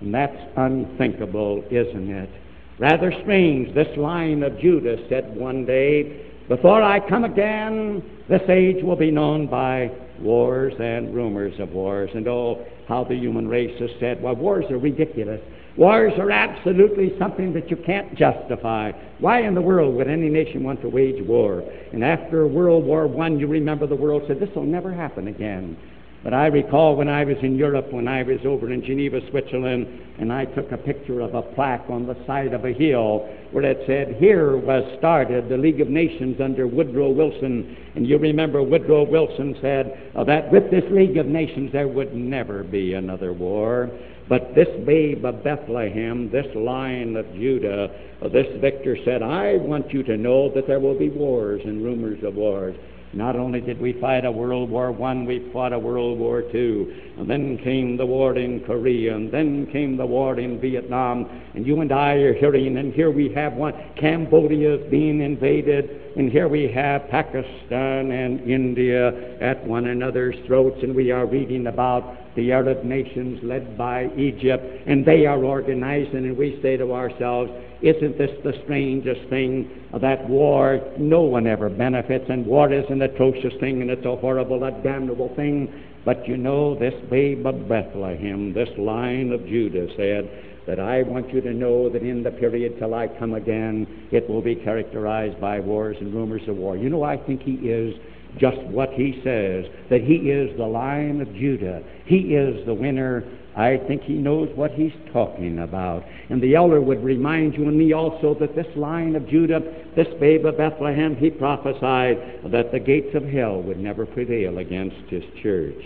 And 0.00 0.14
that's 0.14 0.36
unthinkable, 0.56 1.64
isn't 1.70 2.10
it? 2.10 2.30
Rather 2.78 3.12
strange. 3.22 3.74
This 3.74 3.96
Lion 3.96 4.42
of 4.42 4.58
Judah 4.60 4.96
said 5.08 5.34
one 5.34 5.64
day, 5.64 6.25
before 6.48 6.82
I 6.82 7.00
come 7.08 7.24
again, 7.24 8.02
this 8.28 8.42
age 8.48 8.82
will 8.82 8.96
be 8.96 9.10
known 9.10 9.46
by 9.46 9.90
wars 10.20 10.74
and 10.78 11.14
rumors 11.14 11.58
of 11.58 11.70
wars. 11.70 12.10
And 12.14 12.26
oh, 12.28 12.64
how 12.88 13.04
the 13.04 13.14
human 13.14 13.48
race 13.48 13.78
has 13.80 13.90
said, 14.00 14.22
well, 14.22 14.36
wars 14.36 14.64
are 14.70 14.78
ridiculous. 14.78 15.40
Wars 15.76 16.12
are 16.18 16.30
absolutely 16.30 17.12
something 17.18 17.52
that 17.52 17.70
you 17.70 17.76
can't 17.76 18.14
justify. 18.16 18.92
Why 19.18 19.42
in 19.42 19.54
the 19.54 19.60
world 19.60 19.94
would 19.96 20.08
any 20.08 20.30
nation 20.30 20.64
want 20.64 20.80
to 20.80 20.88
wage 20.88 21.22
war? 21.26 21.62
And 21.92 22.02
after 22.02 22.46
World 22.46 22.84
War 22.84 23.04
I, 23.22 23.28
you 23.28 23.46
remember 23.46 23.86
the 23.86 23.96
world 23.96 24.22
said, 24.26 24.40
this 24.40 24.48
will 24.56 24.64
never 24.64 24.92
happen 24.92 25.28
again. 25.28 25.76
But 26.24 26.34
I 26.34 26.46
recall 26.46 26.96
when 26.96 27.08
I 27.08 27.24
was 27.24 27.36
in 27.42 27.56
Europe, 27.56 27.92
when 27.92 28.08
I 28.08 28.22
was 28.22 28.40
over 28.44 28.72
in 28.72 28.82
Geneva, 28.82 29.20
Switzerland, 29.30 29.86
and 30.18 30.32
I 30.32 30.44
took 30.44 30.72
a 30.72 30.76
picture 30.76 31.20
of 31.20 31.34
a 31.34 31.42
plaque 31.42 31.88
on 31.88 32.06
the 32.06 32.16
side 32.26 32.52
of 32.52 32.64
a 32.64 32.72
hill 32.72 33.28
where 33.52 33.64
it 33.64 33.84
said, 33.86 34.16
Here 34.16 34.56
was 34.56 34.82
started 34.98 35.48
the 35.48 35.56
League 35.56 35.80
of 35.80 35.88
Nations 35.88 36.40
under 36.40 36.66
Woodrow 36.66 37.10
Wilson. 37.10 37.76
And 37.94 38.06
you 38.06 38.18
remember 38.18 38.62
Woodrow 38.62 39.04
Wilson 39.04 39.56
said 39.60 40.12
uh, 40.16 40.24
that 40.24 40.50
with 40.50 40.70
this 40.70 40.84
League 40.90 41.16
of 41.16 41.26
Nations 41.26 41.70
there 41.72 41.88
would 41.88 42.14
never 42.14 42.64
be 42.64 42.94
another 42.94 43.32
war. 43.32 43.90
But 44.28 44.54
this 44.56 44.68
babe 44.84 45.24
of 45.24 45.44
Bethlehem, 45.44 46.30
this 46.30 46.46
lion 46.56 47.16
of 47.16 47.32
Judah, 47.34 47.88
uh, 48.20 48.28
this 48.28 48.46
victor 48.60 48.96
said, 49.04 49.22
I 49.22 49.56
want 49.58 49.92
you 49.92 50.02
to 50.02 50.16
know 50.16 50.52
that 50.54 50.66
there 50.66 50.80
will 50.80 50.98
be 50.98 51.10
wars 51.10 51.60
and 51.64 51.84
rumors 51.84 52.24
of 52.24 52.34
wars. 52.34 52.74
Not 53.16 53.34
only 53.34 53.62
did 53.62 53.80
we 53.80 53.94
fight 53.94 54.26
a 54.26 54.30
World 54.30 54.68
War 54.68 54.92
One, 54.92 55.24
we 55.24 55.48
fought 55.50 55.72
a 55.72 55.78
World 55.78 56.18
War 56.18 56.42
Two, 56.42 56.94
and 57.16 57.28
then 57.28 57.56
came 57.56 57.96
the 57.96 58.04
war 58.04 58.36
in 58.36 58.60
Korea, 58.60 59.16
and 59.16 59.32
then 59.32 59.66
came 59.72 59.96
the 59.96 60.04
war 60.04 60.38
in 60.38 60.60
Vietnam, 60.60 61.26
and 61.54 61.66
you 61.66 61.80
and 61.80 61.90
I 61.92 62.12
are 62.16 62.34
hearing, 62.34 62.76
and 62.76 62.92
here 62.92 63.10
we 63.10 63.32
have 63.32 63.54
one. 63.54 63.72
Cambodia 63.98 64.74
is 64.74 64.90
being 64.90 65.22
invaded, 65.22 66.12
and 66.16 66.30
here 66.30 66.46
we 66.46 66.70
have 66.72 67.08
Pakistan 67.08 68.12
and 68.12 68.40
India 68.42 69.38
at 69.40 69.66
one 69.66 69.86
another's 69.86 70.36
throats, 70.46 70.82
and 70.82 70.94
we 70.94 71.10
are 71.10 71.24
reading 71.24 71.68
about 71.68 72.25
the 72.36 72.52
Arab 72.52 72.84
nations 72.84 73.40
led 73.42 73.76
by 73.76 74.10
Egypt, 74.16 74.64
and 74.86 75.04
they 75.04 75.26
are 75.26 75.42
organizing, 75.42 76.26
and 76.26 76.36
we 76.36 76.60
say 76.62 76.76
to 76.76 76.92
ourselves, 76.92 77.50
isn't 77.82 78.16
this 78.16 78.30
the 78.44 78.54
strangest 78.64 79.28
thing 79.28 79.70
that 80.00 80.28
war, 80.28 80.80
no 80.98 81.22
one 81.22 81.46
ever 81.46 81.68
benefits, 81.68 82.26
and 82.28 82.46
war 82.46 82.72
is 82.72 82.84
an 82.90 83.02
atrocious 83.02 83.54
thing, 83.60 83.82
and 83.82 83.90
it's 83.90 84.04
a 84.06 84.16
horrible, 84.16 84.64
a 84.64 84.70
damnable 84.82 85.34
thing. 85.34 85.72
But 86.04 86.26
you 86.28 86.36
know, 86.36 86.78
this 86.78 86.94
babe 87.10 87.46
of 87.46 87.68
Bethlehem, 87.68 88.52
this 88.52 88.68
line 88.78 89.32
of 89.32 89.44
Judah 89.46 89.88
said 89.96 90.30
that 90.66 90.80
I 90.80 91.02
want 91.02 91.32
you 91.32 91.40
to 91.40 91.52
know 91.52 91.88
that 91.90 92.02
in 92.02 92.22
the 92.22 92.30
period 92.30 92.78
till 92.78 92.94
I 92.94 93.08
come 93.08 93.34
again, 93.34 94.08
it 94.10 94.28
will 94.28 94.42
be 94.42 94.54
characterized 94.54 95.40
by 95.40 95.60
wars 95.60 95.96
and 96.00 96.12
rumors 96.12 96.42
of 96.48 96.56
war. 96.56 96.76
You 96.76 96.90
know, 96.90 97.02
I 97.02 97.16
think 97.16 97.42
he 97.42 97.54
is 97.54 97.94
just 98.38 98.58
what 98.64 98.90
he 98.92 99.20
says, 99.24 99.64
that 99.90 100.02
he 100.02 100.30
is 100.30 100.56
the 100.56 100.66
lion 100.66 101.20
of 101.20 101.32
Judah. 101.34 101.82
He 102.04 102.34
is 102.34 102.64
the 102.66 102.74
winner 102.74 103.24
I 103.56 103.78
think 103.88 104.02
he 104.02 104.12
knows 104.12 104.50
what 104.54 104.72
he's 104.72 104.92
talking 105.14 105.60
about. 105.60 106.04
And 106.28 106.42
the 106.42 106.54
elder 106.54 106.82
would 106.82 107.02
remind 107.02 107.54
you 107.54 107.66
and 107.68 107.78
me 107.78 107.94
also 107.94 108.34
that 108.38 108.54
this 108.54 108.66
Lion 108.76 109.16
of 109.16 109.26
Judah, 109.26 109.60
this 109.96 110.08
babe 110.20 110.44
of 110.44 110.58
Bethlehem, 110.58 111.16
he 111.16 111.30
prophesied 111.30 112.52
that 112.52 112.70
the 112.70 112.78
gates 112.78 113.14
of 113.14 113.24
hell 113.24 113.62
would 113.62 113.78
never 113.78 114.04
prevail 114.04 114.58
against 114.58 115.08
his 115.08 115.24
church. 115.42 115.82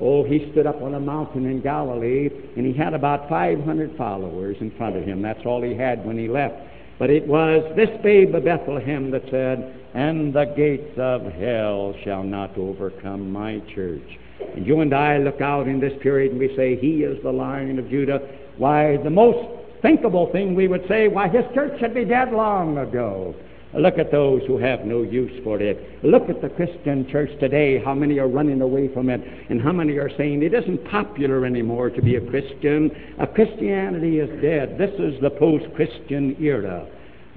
Oh, 0.00 0.24
he 0.24 0.50
stood 0.50 0.66
up 0.66 0.82
on 0.82 0.94
a 0.94 1.00
mountain 1.00 1.46
in 1.46 1.62
Galilee, 1.62 2.30
and 2.56 2.66
he 2.66 2.72
had 2.72 2.94
about 2.94 3.28
500 3.28 3.96
followers 3.96 4.56
in 4.60 4.72
front 4.72 4.96
of 4.96 5.04
him. 5.04 5.22
That's 5.22 5.46
all 5.46 5.62
he 5.62 5.76
had 5.76 6.04
when 6.04 6.18
he 6.18 6.26
left. 6.26 6.56
But 6.98 7.10
it 7.10 7.28
was 7.28 7.62
this 7.76 7.90
babe 8.02 8.34
of 8.34 8.44
Bethlehem 8.44 9.12
that 9.12 9.22
said, 9.30 9.83
And 9.94 10.34
the 10.34 10.44
gates 10.56 10.98
of 10.98 11.22
hell 11.22 11.94
shall 12.04 12.24
not 12.24 12.58
overcome 12.58 13.30
my 13.30 13.62
church. 13.74 14.18
And 14.56 14.66
you 14.66 14.80
and 14.80 14.92
I 14.92 15.18
look 15.18 15.40
out 15.40 15.68
in 15.68 15.78
this 15.78 15.92
period 16.02 16.32
and 16.32 16.40
we 16.40 16.54
say, 16.56 16.76
He 16.76 17.04
is 17.04 17.22
the 17.22 17.30
Lion 17.30 17.78
of 17.78 17.88
Judah. 17.88 18.20
Why, 18.58 18.96
the 18.96 19.10
most 19.10 19.38
thinkable 19.82 20.32
thing 20.32 20.54
we 20.54 20.66
would 20.66 20.86
say, 20.88 21.06
why, 21.06 21.28
His 21.28 21.44
church 21.54 21.78
should 21.78 21.94
be 21.94 22.04
dead 22.04 22.32
long 22.32 22.78
ago. 22.78 23.34
Look 23.76 23.98
at 23.98 24.12
those 24.12 24.42
who 24.46 24.56
have 24.58 24.84
no 24.84 25.02
use 25.02 25.42
for 25.42 25.60
it. 25.60 26.04
Look 26.04 26.28
at 26.28 26.40
the 26.40 26.48
Christian 26.48 27.08
church 27.10 27.30
today, 27.40 27.82
how 27.82 27.94
many 27.94 28.18
are 28.18 28.28
running 28.28 28.62
away 28.62 28.92
from 28.92 29.10
it, 29.10 29.20
and 29.48 29.60
how 29.60 29.72
many 29.72 29.96
are 29.98 30.10
saying 30.16 30.42
it 30.42 30.54
isn't 30.54 30.84
popular 30.86 31.44
anymore 31.44 31.90
to 31.90 32.00
be 32.00 32.16
a 32.16 32.30
Christian. 32.30 32.90
A 33.18 33.26
Christianity 33.26 34.20
is 34.20 34.30
dead. 34.40 34.78
This 34.78 34.92
is 34.98 35.20
the 35.20 35.30
post 35.30 35.66
Christian 35.74 36.36
era. 36.40 36.86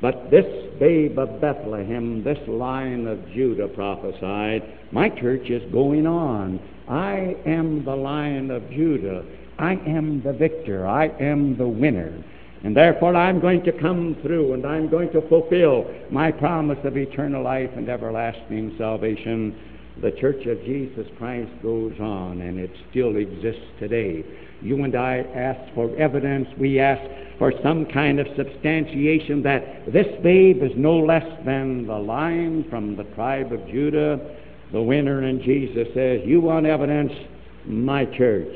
But 0.01 0.29
this 0.29 0.45
babe 0.79 1.17
of 1.17 1.41
Bethlehem, 1.41 2.23
this 2.23 2.37
lion 2.47 3.07
of 3.07 3.25
Judah 3.31 3.67
prophesied, 3.67 4.63
my 4.91 5.09
church 5.09 5.49
is 5.49 5.63
going 5.71 6.05
on. 6.05 6.59
I 6.87 7.35
am 7.45 7.83
the 7.83 7.95
lion 7.95 8.51
of 8.51 8.69
Judah. 8.69 9.25
I 9.57 9.73
am 9.73 10.21
the 10.21 10.33
victor. 10.33 10.85
I 10.87 11.07
am 11.19 11.57
the 11.57 11.67
winner. 11.67 12.23
And 12.63 12.75
therefore 12.75 13.15
I'm 13.15 13.39
going 13.39 13.63
to 13.63 13.71
come 13.71 14.15
through 14.21 14.53
and 14.53 14.65
I'm 14.65 14.89
going 14.89 15.11
to 15.11 15.27
fulfill 15.27 15.85
my 16.11 16.31
promise 16.31 16.79
of 16.83 16.97
eternal 16.97 17.43
life 17.43 17.71
and 17.75 17.89
everlasting 17.89 18.75
salvation. 18.77 19.55
The 20.01 20.11
Church 20.11 20.45
of 20.45 20.63
Jesus 20.63 21.07
Christ 21.17 21.51
goes 21.61 21.93
on 21.99 22.41
and 22.41 22.59
it 22.59 22.71
still 22.89 23.15
exists 23.15 23.65
today. 23.79 24.23
You 24.61 24.83
and 24.83 24.95
I 24.95 25.19
ask 25.35 25.73
for 25.73 25.95
evidence. 25.97 26.47
We 26.59 26.79
ask 26.79 27.01
for 27.37 27.53
some 27.63 27.85
kind 27.85 28.19
of 28.19 28.27
substantiation 28.35 29.43
that 29.43 29.91
this 29.91 30.07
babe 30.23 30.63
is 30.63 30.71
no 30.75 30.97
less 30.97 31.25
than 31.45 31.87
the 31.87 31.97
lion 31.97 32.65
from 32.69 32.95
the 32.95 33.03
tribe 33.15 33.51
of 33.51 33.65
Judah 33.67 34.19
the 34.71 34.81
winner, 34.81 35.23
and 35.23 35.41
Jesus 35.41 35.87
says, 35.93 36.21
You 36.25 36.41
want 36.41 36.65
evidence? 36.65 37.11
My 37.65 38.05
church. 38.05 38.53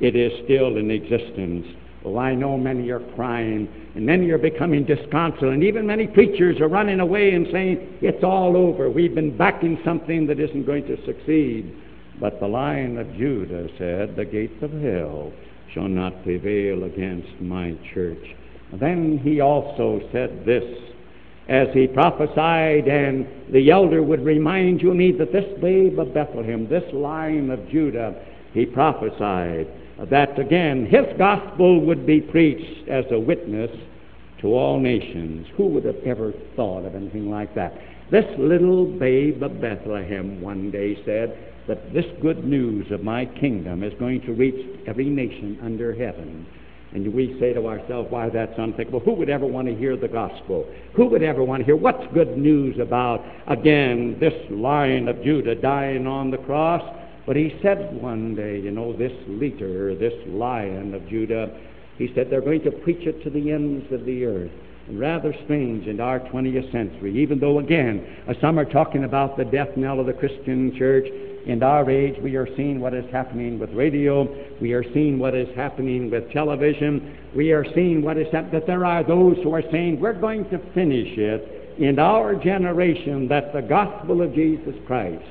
It 0.00 0.16
is 0.16 0.32
still 0.44 0.76
in 0.76 0.90
existence. 0.90 1.66
Oh, 2.04 2.18
I 2.18 2.34
know 2.34 2.58
many 2.58 2.90
are 2.90 3.00
crying, 3.14 3.68
and 3.94 4.04
many 4.04 4.30
are 4.30 4.38
becoming 4.38 4.84
disconsolate, 4.84 5.54
and 5.54 5.62
even 5.62 5.86
many 5.86 6.08
preachers 6.08 6.60
are 6.60 6.68
running 6.68 6.98
away 6.98 7.34
and 7.34 7.46
saying, 7.52 7.98
It's 8.00 8.24
all 8.24 8.56
over. 8.56 8.90
We've 8.90 9.14
been 9.14 9.36
backing 9.36 9.78
something 9.84 10.26
that 10.26 10.40
isn't 10.40 10.66
going 10.66 10.84
to 10.86 11.04
succeed. 11.06 11.72
But 12.18 12.40
the 12.40 12.48
Lion 12.48 12.98
of 12.98 13.12
Judah 13.16 13.68
said, 13.78 14.16
The 14.16 14.24
gates 14.24 14.62
of 14.62 14.72
hell 14.72 15.32
shall 15.72 15.88
not 15.88 16.22
prevail 16.24 16.84
against 16.84 17.40
my 17.40 17.76
church. 17.94 18.34
Then 18.72 19.18
he 19.18 19.40
also 19.40 20.00
said 20.10 20.44
this 20.44 20.64
as 21.48 21.68
he 21.74 21.86
prophesied, 21.86 22.88
and 22.88 23.26
the 23.52 23.70
elder 23.70 24.02
would 24.02 24.24
remind 24.24 24.80
you 24.80 24.90
and 24.90 24.98
me 24.98 25.12
that 25.12 25.32
this 25.32 25.44
babe 25.60 25.98
of 25.98 26.14
Bethlehem, 26.14 26.68
this 26.68 26.84
lion 26.92 27.50
of 27.50 27.68
Judah, 27.68 28.14
he 28.52 28.64
prophesied 28.64 29.68
that 30.10 30.38
again 30.38 30.86
his 30.86 31.06
gospel 31.18 31.80
would 31.80 32.06
be 32.06 32.20
preached 32.20 32.88
as 32.88 33.04
a 33.10 33.18
witness 33.18 33.70
to 34.40 34.48
all 34.48 34.80
nations. 34.80 35.46
Who 35.56 35.68
would 35.68 35.84
have 35.84 36.02
ever 36.04 36.32
thought 36.56 36.84
of 36.84 36.94
anything 36.94 37.30
like 37.30 37.54
that? 37.54 37.72
This 38.10 38.26
little 38.38 38.84
babe 38.86 39.42
of 39.42 39.60
Bethlehem 39.60 40.42
one 40.42 40.70
day 40.70 41.02
said 41.06 41.38
that 41.68 41.94
this 41.94 42.04
good 42.20 42.44
news 42.44 42.90
of 42.90 43.02
my 43.02 43.24
kingdom 43.24 43.82
is 43.82 43.92
going 43.98 44.20
to 44.22 44.32
reach 44.32 44.80
every 44.86 45.08
nation 45.08 45.58
under 45.62 45.94
heaven. 45.94 46.46
And 46.92 47.14
we 47.14 47.38
say 47.40 47.54
to 47.54 47.66
ourselves, 47.66 48.10
why, 48.10 48.28
that's 48.28 48.52
unthinkable. 48.58 49.00
Who 49.00 49.14
would 49.14 49.30
ever 49.30 49.46
want 49.46 49.66
to 49.68 49.74
hear 49.74 49.96
the 49.96 50.08
gospel? 50.08 50.66
Who 50.94 51.06
would 51.06 51.22
ever 51.22 51.42
want 51.42 51.60
to 51.60 51.64
hear 51.64 51.76
what's 51.76 52.04
good 52.12 52.36
news 52.36 52.78
about, 52.78 53.24
again, 53.46 54.18
this 54.20 54.34
lion 54.50 55.08
of 55.08 55.22
Judah 55.22 55.54
dying 55.54 56.06
on 56.06 56.30
the 56.30 56.36
cross? 56.38 56.82
But 57.26 57.36
he 57.36 57.56
said 57.62 58.00
one 58.00 58.34
day, 58.34 58.58
you 58.58 58.70
know, 58.70 58.92
this 58.92 59.12
leader, 59.28 59.94
this 59.94 60.14
lion 60.26 60.94
of 60.94 61.08
Judah, 61.08 61.56
he 61.98 62.12
said 62.14 62.30
they're 62.30 62.40
going 62.40 62.62
to 62.62 62.70
preach 62.70 63.06
it 63.06 63.22
to 63.22 63.30
the 63.30 63.52
ends 63.52 63.90
of 63.92 64.04
the 64.04 64.24
earth. 64.24 64.50
And 64.88 64.98
rather 64.98 65.32
strange 65.44 65.86
in 65.86 66.00
our 66.00 66.18
20th 66.18 66.72
century, 66.72 67.16
even 67.22 67.38
though, 67.38 67.60
again, 67.60 68.04
uh, 68.26 68.34
some 68.40 68.58
are 68.58 68.64
talking 68.64 69.04
about 69.04 69.36
the 69.36 69.44
death 69.44 69.76
knell 69.76 70.00
of 70.00 70.06
the 70.06 70.12
Christian 70.12 70.74
church, 70.76 71.06
in 71.46 71.62
our 71.62 71.88
age, 71.90 72.20
we 72.22 72.36
are 72.36 72.48
seeing 72.56 72.80
what 72.80 72.94
is 72.94 73.04
happening 73.10 73.58
with 73.58 73.70
radio. 73.72 74.28
We 74.60 74.74
are 74.74 74.84
seeing 74.92 75.18
what 75.18 75.34
is 75.34 75.48
happening 75.56 76.08
with 76.08 76.30
television. 76.30 77.18
We 77.34 77.50
are 77.50 77.64
seeing 77.74 78.00
what 78.00 78.16
is 78.16 78.28
happening, 78.32 78.52
that 78.52 78.66
there 78.66 78.84
are 78.84 79.02
those 79.02 79.36
who 79.42 79.52
are 79.52 79.62
saying, 79.72 79.98
we're 79.98 80.12
going 80.12 80.48
to 80.50 80.58
finish 80.72 81.18
it 81.18 81.76
in 81.78 81.98
our 81.98 82.36
generation 82.36 83.26
that 83.28 83.52
the 83.52 83.62
gospel 83.62 84.22
of 84.22 84.34
Jesus 84.34 84.74
Christ 84.86 85.24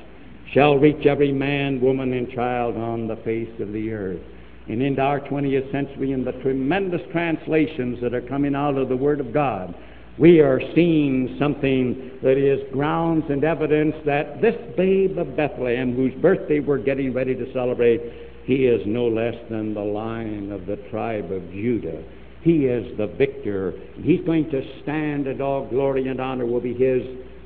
shall 0.52 0.76
reach 0.76 1.06
every 1.06 1.32
man, 1.32 1.80
woman, 1.80 2.12
and 2.12 2.30
child 2.30 2.76
on 2.76 3.08
the 3.08 3.16
face 3.16 3.60
of 3.60 3.72
the 3.72 3.90
earth. 3.92 4.20
And 4.68 4.82
in 4.82 4.98
our 4.98 5.20
20th 5.20 5.70
century, 5.72 6.12
in 6.12 6.24
the 6.24 6.32
tremendous 6.32 7.00
translations 7.10 8.00
that 8.00 8.14
are 8.14 8.20
coming 8.20 8.54
out 8.54 8.76
of 8.76 8.88
the 8.88 8.96
Word 8.96 9.20
of 9.20 9.32
God, 9.32 9.74
we 10.18 10.40
are 10.40 10.60
seeing 10.74 11.36
something 11.38 12.18
that 12.22 12.36
is 12.36 12.60
grounds 12.72 13.24
and 13.30 13.44
evidence 13.44 13.94
that 14.04 14.40
this 14.42 14.54
babe 14.76 15.18
of 15.18 15.36
Bethlehem, 15.36 15.96
whose 15.96 16.14
birthday 16.20 16.60
we're 16.60 16.78
getting 16.78 17.12
ready 17.14 17.34
to 17.34 17.52
celebrate, 17.52 18.00
he 18.44 18.66
is 18.66 18.82
no 18.86 19.08
less 19.08 19.34
than 19.50 19.72
the 19.72 19.80
lion 19.80 20.52
of 20.52 20.66
the 20.66 20.76
tribe 20.90 21.32
of 21.32 21.50
Judah. 21.50 22.02
He 22.42 22.66
is 22.66 22.96
the 22.98 23.06
victor. 23.06 23.72
He's 24.02 24.20
going 24.26 24.50
to 24.50 24.62
stand, 24.82 25.28
and 25.28 25.40
all 25.40 25.66
glory 25.66 26.08
and 26.08 26.20
honor 26.20 26.44
will 26.44 26.60
be 26.60 26.74
his, 26.74 27.02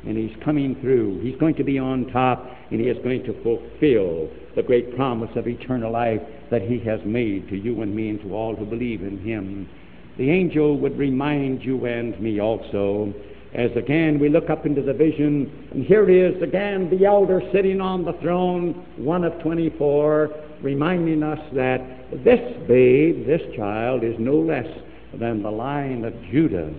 and 0.07 0.17
he's 0.17 0.37
coming 0.45 0.75
through. 0.81 1.21
He's 1.21 1.37
going 1.37 1.55
to 1.57 1.65
be 1.65 1.79
on 1.79 2.07
top, 2.07 2.49
and 2.71 2.81
he 2.81 2.89
is 2.89 2.97
going 3.03 3.25
to 3.25 3.33
fulfill 3.43 4.31
the 4.55 4.63
great 4.63 4.97
promise 4.97 5.31
of 5.37 5.47
eternal 5.47 5.93
life 5.93 6.23
that 6.51 6.63
he 6.63 6.79
has 6.81 7.01
made 7.05 7.49
to 7.49 7.57
you 7.57 7.83
and 7.83 7.95
me 7.95 8.11
and 8.11 8.21
to 8.21 8.35
all 8.35 8.55
who 8.57 8.65
believe 8.65 9.03
in 9.03 9.19
him 9.19 9.69
the 10.17 10.31
angel 10.31 10.79
would 10.79 10.97
remind 10.97 11.63
you 11.63 11.85
and 11.87 12.19
me 12.21 12.41
also 12.41 13.13
as 13.55 13.71
again 13.77 14.19
we 14.19 14.29
look 14.29 14.51
up 14.51 14.67
into 14.67 14.83
the 14.83 14.93
vision, 14.93 15.69
and 15.73 15.85
here 15.85 16.09
is 16.11 16.43
again 16.43 16.91
the 16.91 17.07
elder 17.07 17.41
sitting 17.53 17.81
on 17.81 18.05
the 18.05 18.13
throne, 18.15 18.85
one 18.97 19.25
of 19.25 19.39
24, 19.41 20.31
reminding 20.63 21.23
us 21.23 21.39
that 21.55 21.81
this 22.25 22.41
babe, 22.67 23.27
this 23.27 23.41
child, 23.57 24.05
is 24.05 24.15
no 24.19 24.35
less 24.35 24.67
than 25.15 25.43
the 25.43 25.51
Lion 25.51 26.05
of 26.05 26.15
Judah, 26.31 26.73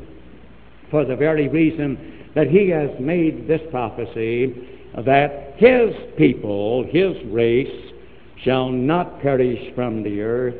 for 0.91 1.03
the 1.03 1.15
very 1.15 1.47
reason 1.47 2.16
that 2.37 2.51
he 2.51 2.69
has 2.69 2.91
made 2.99 3.47
this 3.47 3.61
prophecy 3.71 4.53
that 5.03 5.55
his 5.57 5.89
people, 6.19 6.85
his 6.87 7.15
race, 7.31 7.91
shall 8.43 8.69
not 8.69 9.19
perish 9.23 9.73
from 9.73 10.03
the 10.03 10.21
earth 10.21 10.53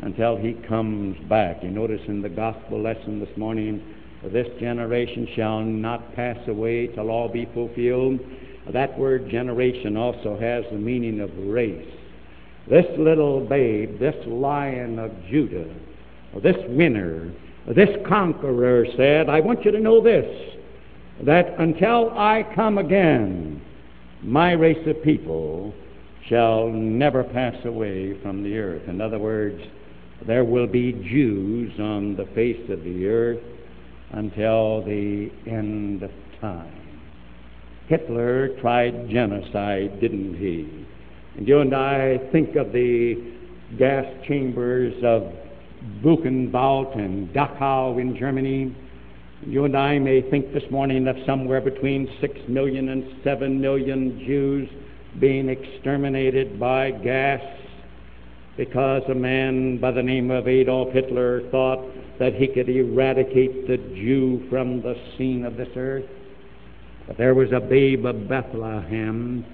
until 0.00 0.36
he 0.36 0.54
comes 0.66 1.16
back. 1.28 1.62
You 1.62 1.70
notice 1.70 2.00
in 2.08 2.22
the 2.22 2.28
gospel 2.28 2.82
lesson 2.82 3.20
this 3.20 3.36
morning, 3.36 3.80
this 4.32 4.48
generation 4.58 5.28
shall 5.36 5.60
not 5.60 6.12
pass 6.16 6.38
away 6.48 6.88
till 6.88 7.08
all 7.08 7.28
be 7.28 7.48
fulfilled. 7.54 8.18
That 8.72 8.98
word 8.98 9.30
generation 9.30 9.96
also 9.96 10.36
has 10.40 10.64
the 10.72 10.78
meaning 10.78 11.20
of 11.20 11.30
race. 11.38 11.88
This 12.68 12.86
little 12.98 13.46
babe, 13.46 14.00
this 14.00 14.16
lion 14.26 14.98
of 14.98 15.12
Judah, 15.30 15.72
this 16.42 16.56
winner, 16.68 17.30
this 17.68 17.90
conqueror 18.08 18.86
said, 18.96 19.28
I 19.28 19.38
want 19.38 19.64
you 19.64 19.70
to 19.70 19.78
know 19.78 20.02
this, 20.02 20.51
that 21.24 21.54
until 21.58 22.10
I 22.10 22.44
come 22.54 22.78
again, 22.78 23.60
my 24.22 24.52
race 24.52 24.86
of 24.86 25.02
people 25.02 25.74
shall 26.28 26.68
never 26.68 27.24
pass 27.24 27.56
away 27.64 28.20
from 28.22 28.42
the 28.42 28.56
earth. 28.56 28.88
In 28.88 29.00
other 29.00 29.18
words, 29.18 29.60
there 30.26 30.44
will 30.44 30.66
be 30.66 30.92
Jews 30.92 31.72
on 31.80 32.16
the 32.16 32.26
face 32.34 32.70
of 32.70 32.82
the 32.84 33.06
earth 33.06 33.42
until 34.12 34.82
the 34.84 35.30
end 35.46 36.02
of 36.02 36.10
time. 36.40 36.78
Hitler 37.88 38.60
tried 38.60 39.08
genocide, 39.10 40.00
didn't 40.00 40.36
he? 40.36 40.86
And 41.36 41.48
you 41.48 41.60
and 41.60 41.74
I 41.74 42.18
think 42.30 42.56
of 42.56 42.72
the 42.72 43.32
gas 43.78 44.04
chambers 44.26 44.94
of 45.02 45.32
Buchenwald 46.02 46.96
and 46.96 47.28
Dachau 47.34 48.00
in 48.00 48.16
Germany. 48.16 48.76
You 49.44 49.64
and 49.64 49.76
I 49.76 49.98
may 49.98 50.22
think 50.30 50.52
this 50.52 50.62
morning 50.70 51.08
of 51.08 51.16
somewhere 51.26 51.60
between 51.60 52.08
six 52.20 52.38
million 52.46 52.90
and 52.90 53.04
seven 53.24 53.60
million 53.60 54.20
Jews 54.24 54.68
being 55.18 55.48
exterminated 55.48 56.60
by 56.60 56.92
gas 56.92 57.40
because 58.56 59.02
a 59.08 59.14
man 59.14 59.78
by 59.78 59.90
the 59.90 60.02
name 60.02 60.30
of 60.30 60.46
Adolf 60.46 60.92
Hitler 60.92 61.42
thought 61.50 61.84
that 62.20 62.34
he 62.34 62.46
could 62.46 62.68
eradicate 62.68 63.66
the 63.66 63.78
Jew 63.78 64.46
from 64.48 64.80
the 64.80 64.94
scene 65.18 65.44
of 65.44 65.56
this 65.56 65.70
earth. 65.74 66.08
But 67.08 67.18
there 67.18 67.34
was 67.34 67.50
a 67.50 67.58
babe 67.58 68.06
of 68.06 68.28
Bethlehem 68.28 69.44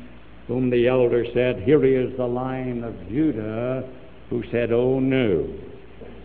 whom 0.48 0.68
the 0.68 0.86
elder 0.86 1.24
said, 1.32 1.62
Here 1.62 1.82
is 1.86 2.14
the 2.18 2.26
Lion 2.26 2.84
of 2.84 2.94
Judah, 3.08 3.88
who 4.28 4.42
said, 4.50 4.70
Oh 4.70 5.00
no, 5.00 5.48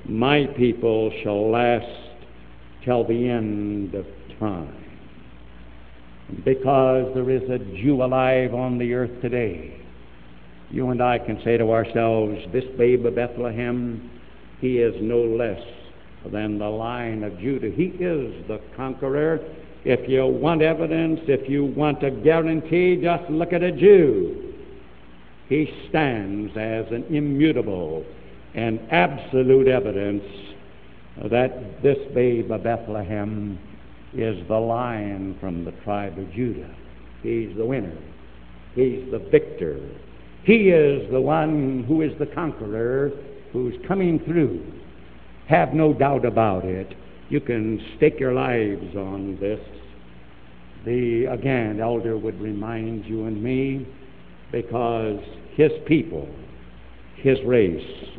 my 0.05 0.48
people 0.58 1.13
shall 1.24 1.50
last 1.50 2.02
till 2.85 3.05
the 3.05 3.29
end 3.29 3.95
of 3.95 4.05
time. 4.39 4.75
Because 6.45 7.13
there 7.13 7.29
is 7.29 7.43
a 7.49 7.59
Jew 7.59 8.03
alive 8.03 8.53
on 8.53 8.77
the 8.77 8.93
earth 8.93 9.21
today, 9.21 9.79
you 10.69 10.89
and 10.89 11.01
I 11.01 11.19
can 11.19 11.39
say 11.43 11.57
to 11.57 11.71
ourselves, 11.71 12.39
This 12.51 12.63
babe 12.77 13.05
of 13.05 13.15
Bethlehem, 13.15 14.09
he 14.59 14.79
is 14.79 14.95
no 15.01 15.19
less 15.19 15.61
than 16.31 16.57
the 16.57 16.67
Lion 16.67 17.23
of 17.23 17.37
Judah. 17.39 17.69
He 17.69 17.85
is 17.85 18.47
the 18.47 18.59
conqueror. 18.75 19.39
If 19.85 20.09
you 20.09 20.25
want 20.25 20.61
evidence, 20.61 21.19
if 21.27 21.49
you 21.49 21.65
want 21.65 22.03
a 22.03 22.09
guarantee, 22.09 22.99
just 23.01 23.29
look 23.29 23.53
at 23.53 23.61
a 23.61 23.71
Jew. 23.71 24.53
He 25.49 25.69
stands 25.89 26.51
as 26.55 26.87
an 26.91 27.05
immutable 27.13 28.05
and 28.55 28.79
absolute 28.91 29.67
evidence 29.67 30.23
that 31.22 31.82
this 31.84 31.98
babe 32.13 32.51
of 32.51 32.63
Bethlehem 32.63 33.60
is 34.13 34.38
the 34.48 34.58
lion 34.58 35.38
from 35.39 35.65
the 35.65 35.72
tribe 35.84 36.17
of 36.17 36.32
Judah. 36.34 36.75
He's 37.22 37.55
the 37.55 37.65
winner. 37.65 37.98
He's 38.75 39.10
the 39.12 39.20
victor. 39.20 39.79
He 40.43 40.70
is 40.70 41.10
the 41.12 41.22
one 41.22 41.84
who 41.88 42.01
is 42.01 42.12
the 42.20 42.25
conqueror 42.25 43.12
who's 43.51 43.75
coming 43.88 44.20
through. 44.25 44.65
Have 45.48 45.74
no 45.74 45.93
doubt 45.93 46.25
about 46.25 46.65
it. 46.65 46.93
You 47.29 47.39
can 47.39 47.79
stake 47.98 48.20
your 48.20 48.34
lives 48.34 48.96
on 48.96 49.38
this. 49.39 49.60
The 50.86 51.25
again, 51.25 51.79
elder 51.79 52.17
would 52.17 52.39
remind 52.41 53.05
you 53.05 53.25
and 53.25 53.41
me 53.41 53.88
because 54.51 55.20
his 55.55 55.72
people, 55.86 56.28
his 57.15 57.38
race, 57.45 58.10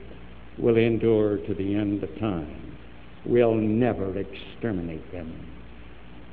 will 0.58 0.76
endure 0.76 1.38
to 1.38 1.54
the 1.54 1.74
end 1.74 2.02
of 2.02 2.18
time 2.18 2.63
will 3.26 3.54
never 3.54 4.18
exterminate 4.18 5.10
them. 5.12 5.32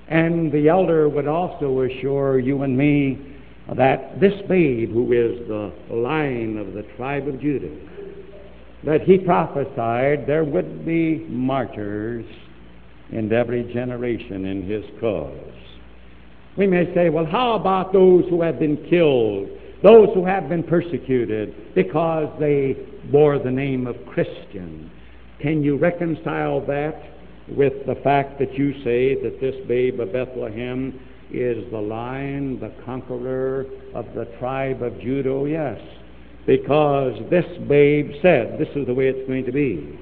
And 0.08 0.52
the 0.52 0.68
elder 0.68 1.08
would 1.08 1.28
also 1.28 1.82
assure 1.82 2.40
you 2.40 2.64
and 2.64 2.78
me 2.78 3.38
that 3.76 4.20
this 4.20 4.34
babe, 4.50 4.92
who 4.92 5.14
is 5.14 5.48
the 5.48 5.72
lion 5.94 6.58
of 6.58 6.74
the 6.74 6.84
tribe 6.98 7.28
of 7.28 7.40
Judah, 7.40 7.74
that 8.84 9.02
he 9.02 9.18
prophesied 9.18 10.26
there 10.28 10.44
would 10.44 10.86
be 10.86 11.26
martyrs 11.30 12.26
in 13.12 13.32
every 13.32 13.72
generation 13.74 14.46
in 14.46 14.64
his 14.64 14.84
cause. 15.00 15.38
We 16.58 16.68
may 16.68 16.94
say, 16.94 17.10
well, 17.10 17.26
how 17.26 17.54
about 17.54 17.94
those 17.94 18.26
who 18.30 18.42
have 18.42 18.60
been 18.60 18.78
killed, 18.90 19.50
those 19.84 20.10
who 20.14 20.26
have 20.26 20.50
been 20.50 20.64
persecuted 20.64 21.74
because 21.74 22.28
they 22.40 22.76
bore 23.12 23.40
the 23.40 23.52
name 23.52 23.88
of 23.88 23.96
Christian? 24.08 24.92
Can 25.42 25.64
you 25.64 25.78
reconcile 25.78 26.64
that 26.68 27.02
with 27.48 27.86
the 27.88 27.96
fact 28.04 28.38
that 28.40 28.54
you 28.54 28.74
say 28.84 29.16
that 29.24 29.40
this 29.42 29.56
babe 29.68 30.00
of 30.00 30.14
Bethlehem 30.14 31.00
is 31.32 31.70
the 31.72 31.80
lion, 31.80 32.60
the 32.60 32.72
conqueror 32.86 33.66
of 33.96 34.06
the 34.14 34.26
tribe 34.38 34.84
of 34.84 35.00
Judah? 35.00 35.32
Oh, 35.32 35.46
yes, 35.46 35.80
because 36.46 37.18
this 37.30 37.46
babe 37.68 38.12
said, 38.22 38.60
this 38.60 38.70
is 38.76 38.86
the 38.86 38.94
way 38.94 39.08
it's 39.08 39.28
going 39.28 39.46
to 39.46 39.52
be. 39.52 40.00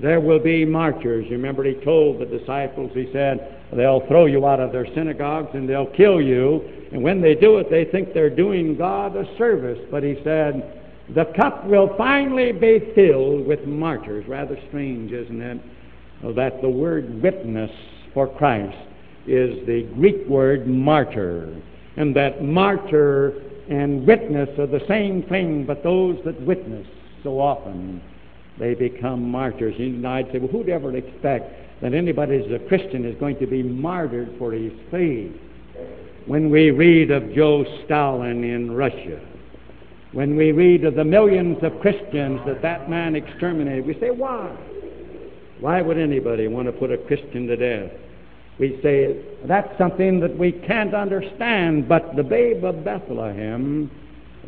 There 0.00 0.20
will 0.20 0.40
be 0.40 0.64
martyrs. 0.64 1.26
You 1.26 1.36
remember 1.36 1.62
he 1.62 1.74
told 1.84 2.20
the 2.20 2.26
disciples, 2.26 2.90
he 2.94 3.08
said, 3.12 3.62
they'll 3.72 4.04
throw 4.08 4.26
you 4.26 4.44
out 4.44 4.58
of 4.58 4.72
their 4.72 4.92
synagogues 4.92 5.50
and 5.54 5.68
they'll 5.68 5.86
kill 5.86 6.20
you. 6.20 6.88
And 6.90 7.02
when 7.02 7.20
they 7.20 7.36
do 7.36 7.58
it, 7.58 7.70
they 7.70 7.84
think 7.84 8.12
they're 8.12 8.34
doing 8.34 8.76
God 8.76 9.14
a 9.14 9.24
service. 9.38 9.78
But 9.90 10.02
he 10.02 10.18
said, 10.24 10.83
the 11.10 11.26
cup 11.36 11.66
will 11.66 11.94
finally 11.98 12.52
be 12.52 12.92
filled 12.94 13.46
with 13.46 13.66
martyrs. 13.66 14.26
Rather 14.26 14.58
strange, 14.68 15.12
isn't 15.12 15.42
it? 15.42 15.60
That 16.34 16.62
the 16.62 16.70
word 16.70 17.22
witness 17.22 17.70
for 18.14 18.26
Christ 18.26 18.76
is 19.26 19.66
the 19.66 19.82
Greek 19.94 20.26
word 20.26 20.66
martyr. 20.66 21.54
And 21.96 22.16
that 22.16 22.42
martyr 22.42 23.42
and 23.68 24.06
witness 24.06 24.48
are 24.58 24.66
the 24.66 24.84
same 24.88 25.22
thing, 25.24 25.64
but 25.66 25.82
those 25.82 26.18
that 26.24 26.40
witness 26.42 26.86
so 27.22 27.40
often 27.40 28.00
they 28.58 28.74
become 28.74 29.30
martyrs. 29.30 29.74
And 29.78 30.06
I'd 30.06 30.30
say, 30.32 30.38
well, 30.38 30.48
who'd 30.48 30.68
ever 30.68 30.96
expect 30.96 31.82
that 31.82 31.92
anybody 31.92 32.38
who's 32.38 32.52
a 32.52 32.64
Christian 32.66 33.04
is 33.04 33.18
going 33.18 33.38
to 33.40 33.46
be 33.46 33.62
martyred 33.62 34.34
for 34.38 34.52
his 34.52 34.72
faith? 34.90 35.32
When 36.26 36.50
we 36.50 36.70
read 36.70 37.10
of 37.10 37.34
Joe 37.34 37.64
Stalin 37.84 38.44
in 38.44 38.72
Russia, 38.72 39.20
when 40.14 40.36
we 40.36 40.52
read 40.52 40.84
of 40.84 40.94
the 40.94 41.04
millions 41.04 41.58
of 41.62 41.80
Christians 41.80 42.40
that 42.46 42.62
that 42.62 42.88
man 42.88 43.16
exterminated, 43.16 43.84
we 43.84 43.98
say, 43.98 44.10
why? 44.10 44.48
Why 45.58 45.82
would 45.82 45.98
anybody 45.98 46.46
want 46.46 46.66
to 46.66 46.72
put 46.72 46.92
a 46.92 46.98
Christian 46.98 47.48
to 47.48 47.56
death? 47.56 47.90
We 48.60 48.78
say, 48.80 49.20
that's 49.44 49.76
something 49.76 50.20
that 50.20 50.38
we 50.38 50.52
can't 50.52 50.94
understand, 50.94 51.88
but 51.88 52.14
the 52.14 52.22
babe 52.22 52.64
of 52.64 52.84
Bethlehem, 52.84 53.90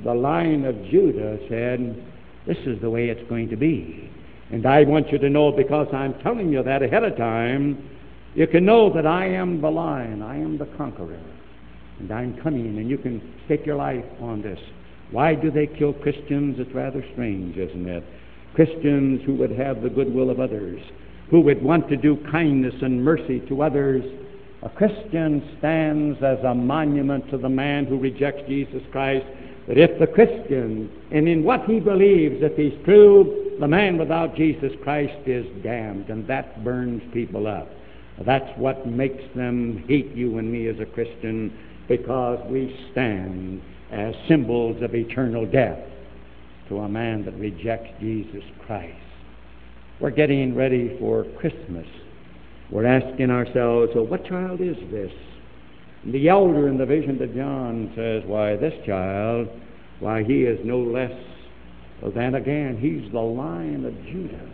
the 0.04 0.14
lion 0.14 0.64
of 0.64 0.76
Judah, 0.84 1.36
said, 1.48 2.00
this 2.46 2.58
is 2.58 2.80
the 2.80 2.88
way 2.88 3.08
it's 3.08 3.28
going 3.28 3.48
to 3.48 3.56
be. 3.56 4.08
And 4.52 4.64
I 4.66 4.84
want 4.84 5.10
you 5.10 5.18
to 5.18 5.28
know, 5.28 5.50
because 5.50 5.88
I'm 5.92 6.14
telling 6.20 6.52
you 6.52 6.62
that 6.62 6.84
ahead 6.84 7.02
of 7.02 7.16
time, 7.16 7.90
you 8.36 8.46
can 8.46 8.64
know 8.64 8.92
that 8.94 9.04
I 9.06 9.26
am 9.26 9.60
the 9.60 9.70
lion, 9.70 10.22
I 10.22 10.36
am 10.36 10.58
the 10.58 10.66
conqueror, 10.76 11.18
and 11.98 12.12
I'm 12.12 12.40
coming, 12.40 12.78
and 12.78 12.88
you 12.88 12.98
can 12.98 13.34
stake 13.46 13.66
your 13.66 13.76
life 13.76 14.04
on 14.20 14.42
this. 14.42 14.60
Why 15.10 15.34
do 15.34 15.50
they 15.50 15.66
kill 15.66 15.92
Christians? 15.92 16.56
It's 16.58 16.74
rather 16.74 17.04
strange, 17.12 17.56
isn't 17.56 17.88
it? 17.88 18.04
Christians 18.54 19.20
who 19.24 19.34
would 19.34 19.52
have 19.52 19.82
the 19.82 19.90
goodwill 19.90 20.30
of 20.30 20.40
others, 20.40 20.80
who 21.30 21.40
would 21.42 21.62
want 21.62 21.88
to 21.90 21.96
do 21.96 22.16
kindness 22.30 22.74
and 22.82 23.04
mercy 23.04 23.40
to 23.48 23.62
others. 23.62 24.04
A 24.62 24.68
Christian 24.70 25.56
stands 25.58 26.18
as 26.22 26.38
a 26.44 26.54
monument 26.54 27.30
to 27.30 27.38
the 27.38 27.48
man 27.48 27.86
who 27.86 27.98
rejects 27.98 28.42
Jesus 28.48 28.82
Christ. 28.90 29.26
But 29.68 29.78
if 29.78 29.98
the 29.98 30.06
Christian, 30.06 30.90
and 31.12 31.28
in 31.28 31.44
what 31.44 31.64
he 31.64 31.80
believes, 31.80 32.36
if 32.40 32.56
he's 32.56 32.84
true, 32.84 33.56
the 33.60 33.68
man 33.68 33.98
without 33.98 34.34
Jesus 34.36 34.72
Christ 34.82 35.26
is 35.26 35.46
damned, 35.62 36.08
and 36.08 36.26
that 36.28 36.64
burns 36.64 37.02
people 37.12 37.46
up. 37.46 37.68
That's 38.24 38.48
what 38.58 38.86
makes 38.86 39.22
them 39.34 39.84
hate 39.86 40.14
you 40.14 40.38
and 40.38 40.50
me 40.50 40.68
as 40.68 40.80
a 40.80 40.86
Christian 40.86 41.52
because 41.88 42.38
we 42.50 42.74
stand 42.92 43.60
as 43.96 44.14
symbols 44.28 44.82
of 44.82 44.94
eternal 44.94 45.46
death 45.46 45.78
to 46.68 46.78
a 46.78 46.88
man 46.88 47.24
that 47.24 47.34
rejects 47.34 47.88
Jesus 48.00 48.42
Christ. 48.66 48.94
We're 50.00 50.10
getting 50.10 50.54
ready 50.54 50.96
for 50.98 51.24
Christmas. 51.38 51.86
We're 52.70 52.86
asking 52.86 53.30
ourselves, 53.30 53.92
well, 53.94 54.06
what 54.06 54.26
child 54.26 54.60
is 54.60 54.76
this? 54.90 55.12
And 56.02 56.12
the 56.12 56.28
elder 56.28 56.68
in 56.68 56.76
the 56.76 56.84
vision 56.84 57.18
to 57.18 57.26
John 57.28 57.92
says, 57.96 58.22
why, 58.26 58.56
this 58.56 58.74
child, 58.84 59.48
why, 60.00 60.22
he 60.24 60.42
is 60.42 60.58
no 60.64 60.78
less 60.78 61.12
than 62.14 62.34
again, 62.34 62.76
he's 62.78 63.10
the 63.12 63.20
lion 63.20 63.86
of 63.86 63.94
Judah. 64.04 64.52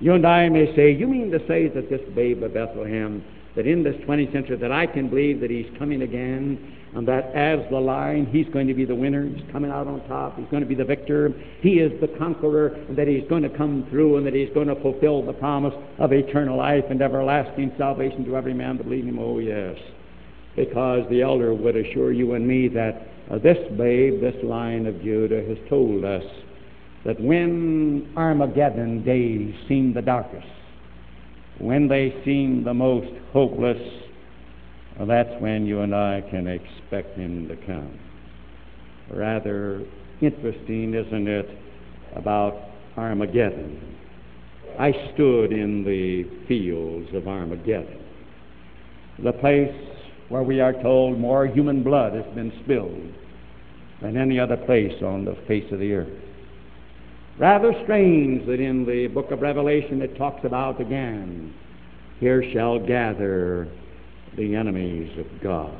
You 0.00 0.14
and 0.14 0.26
I 0.26 0.48
may 0.48 0.74
say, 0.74 0.92
you 0.92 1.06
mean 1.06 1.30
to 1.30 1.38
say 1.46 1.68
that 1.68 1.88
this 1.88 2.00
babe 2.16 2.42
of 2.42 2.54
Bethlehem, 2.54 3.22
that 3.56 3.66
in 3.66 3.82
this 3.82 3.96
20th 4.06 4.32
century, 4.32 4.56
that 4.56 4.72
I 4.72 4.86
can 4.86 5.08
believe 5.08 5.40
that 5.40 5.50
he's 5.50 5.66
coming 5.78 6.02
again, 6.02 6.76
and 6.94 7.06
that 7.06 7.26
as 7.34 7.60
the 7.70 7.78
lion, 7.78 8.26
he's 8.26 8.46
going 8.52 8.66
to 8.66 8.74
be 8.74 8.84
the 8.84 8.94
winner, 8.94 9.26
he's 9.26 9.44
coming 9.52 9.70
out 9.70 9.86
on 9.86 10.06
top, 10.08 10.36
he's 10.38 10.48
going 10.50 10.62
to 10.62 10.68
be 10.68 10.74
the 10.74 10.84
victor, 10.84 11.32
he 11.60 11.74
is 11.74 12.00
the 12.00 12.08
conqueror, 12.18 12.68
and 12.88 12.96
that 12.96 13.06
he's 13.06 13.28
going 13.28 13.42
to 13.42 13.48
come 13.48 13.86
through, 13.90 14.16
and 14.16 14.26
that 14.26 14.34
he's 14.34 14.50
going 14.54 14.68
to 14.68 14.80
fulfill 14.80 15.24
the 15.24 15.32
promise 15.32 15.74
of 15.98 16.12
eternal 16.12 16.56
life 16.56 16.84
and 16.90 17.00
everlasting 17.02 17.72
salvation 17.78 18.24
to 18.24 18.36
every 18.36 18.54
man 18.54 18.76
that 18.76 18.84
believes 18.84 19.06
him. 19.06 19.18
Oh, 19.18 19.38
yes. 19.38 19.76
Because 20.56 21.08
the 21.10 21.22
elder 21.22 21.54
would 21.54 21.76
assure 21.76 22.12
you 22.12 22.34
and 22.34 22.46
me 22.46 22.68
that 22.68 23.06
uh, 23.30 23.38
this 23.38 23.58
babe, 23.78 24.20
this 24.20 24.34
lion 24.42 24.86
of 24.86 25.00
Judah, 25.00 25.44
has 25.46 25.58
told 25.68 26.04
us 26.04 26.24
that 27.04 27.20
when 27.20 28.12
Armageddon 28.16 29.04
days 29.04 29.54
seem 29.68 29.94
the 29.94 30.02
darkest, 30.02 30.46
when 31.60 31.88
they 31.88 32.14
seem 32.24 32.64
the 32.64 32.74
most 32.74 33.12
hopeless, 33.32 33.80
that's 35.06 35.40
when 35.40 35.66
you 35.66 35.80
and 35.80 35.94
I 35.94 36.22
can 36.30 36.46
expect 36.46 37.16
him 37.16 37.48
to 37.48 37.56
come. 37.66 37.98
Rather 39.10 39.84
interesting, 40.20 40.94
isn't 40.94 41.28
it, 41.28 41.48
about 42.14 42.54
Armageddon? 42.96 43.96
I 44.78 44.92
stood 45.14 45.52
in 45.52 45.84
the 45.84 46.24
fields 46.46 47.08
of 47.14 47.28
Armageddon, 47.28 48.02
the 49.22 49.32
place 49.32 49.74
where 50.28 50.42
we 50.42 50.60
are 50.60 50.72
told 50.82 51.18
more 51.18 51.46
human 51.46 51.82
blood 51.82 52.14
has 52.14 52.34
been 52.34 52.52
spilled 52.64 53.12
than 54.00 54.16
any 54.16 54.38
other 54.38 54.56
place 54.56 55.02
on 55.02 55.24
the 55.24 55.36
face 55.46 55.70
of 55.72 55.80
the 55.80 55.92
earth. 55.92 56.29
Rather 57.40 57.72
strange 57.84 58.46
that 58.46 58.60
in 58.60 58.84
the 58.84 59.06
book 59.06 59.30
of 59.30 59.40
Revelation 59.40 60.02
it 60.02 60.14
talks 60.18 60.44
about 60.44 60.78
again, 60.78 61.54
here 62.18 62.44
shall 62.52 62.78
gather 62.78 63.66
the 64.36 64.54
enemies 64.54 65.10
of 65.18 65.26
God. 65.42 65.74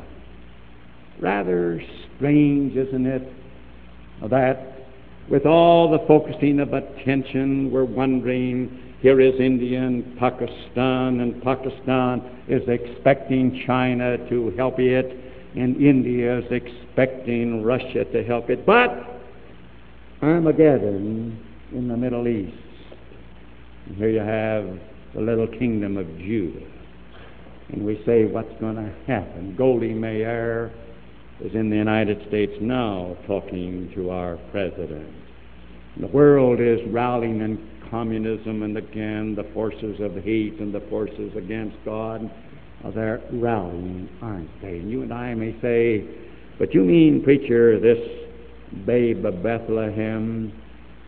Rather 1.20 1.82
strange, 2.16 2.74
isn't 2.74 3.04
it, 3.04 3.30
that 4.30 4.86
with 5.28 5.44
all 5.44 5.90
the 5.90 5.98
focusing 6.08 6.60
of 6.60 6.72
attention, 6.72 7.70
we're 7.70 7.84
wondering 7.84 8.94
here 9.02 9.20
is 9.20 9.38
India 9.38 9.82
and 9.82 10.18
Pakistan, 10.18 11.20
and 11.20 11.42
Pakistan 11.42 12.22
is 12.48 12.62
expecting 12.68 13.62
China 13.66 14.16
to 14.30 14.48
help 14.56 14.78
it, 14.78 15.14
and 15.56 15.76
India 15.76 16.38
is 16.38 16.50
expecting 16.50 17.62
Russia 17.62 18.06
to 18.06 18.24
help 18.24 18.48
it. 18.48 18.64
But 18.64 19.20
Armageddon 20.22 21.48
in 21.72 21.88
the 21.88 21.96
Middle 21.96 22.26
East. 22.28 22.56
And 23.86 23.96
here 23.96 24.10
you 24.10 24.20
have 24.20 24.78
the 25.14 25.20
little 25.20 25.46
kingdom 25.46 25.96
of 25.96 26.06
Judah. 26.18 26.66
And 27.70 27.84
we 27.84 28.02
say, 28.04 28.24
what's 28.24 28.52
going 28.60 28.76
to 28.76 28.92
happen? 29.06 29.54
Goldie 29.56 29.94
Meir 29.94 30.72
is 31.40 31.54
in 31.54 31.70
the 31.70 31.76
United 31.76 32.26
States 32.28 32.52
now 32.60 33.16
talking 33.26 33.90
to 33.94 34.10
our 34.10 34.36
president. 34.50 35.08
The 36.00 36.08
world 36.08 36.60
is 36.60 36.80
rallying 36.88 37.40
in 37.40 37.68
communism, 37.90 38.62
and 38.62 38.76
again, 38.76 39.34
the 39.34 39.48
forces 39.52 40.00
of 40.00 40.14
hate 40.14 40.60
and 40.60 40.72
the 40.74 40.80
forces 40.88 41.32
against 41.36 41.76
God, 41.84 42.30
they're 42.94 43.20
rallying, 43.32 44.08
aren't 44.22 44.62
they? 44.62 44.78
And 44.78 44.90
you 44.90 45.02
and 45.02 45.12
I 45.12 45.34
may 45.34 45.54
say, 45.60 46.04
but 46.58 46.72
you 46.74 46.82
mean, 46.82 47.22
preacher, 47.22 47.78
this 47.80 47.98
babe 48.86 49.24
of 49.24 49.42
Bethlehem, 49.42 50.52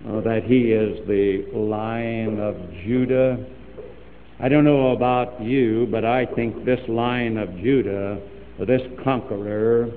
Uh, 0.05 0.21
that 0.21 0.43
he 0.43 0.73
is 0.73 1.07
the 1.07 1.47
lion 1.57 2.41
of 2.41 2.57
Judah. 2.85 3.39
I 4.41 4.49
don't 4.49 4.65
know 4.65 4.91
about 4.91 5.41
you, 5.41 5.87
but 5.93 6.05
I 6.05 6.27
think 6.27 6.65
this 6.65 6.81
lion 6.89 7.39
of 7.39 7.57
Judah, 7.59 8.21
this 8.59 8.83
conqueror, 9.05 9.93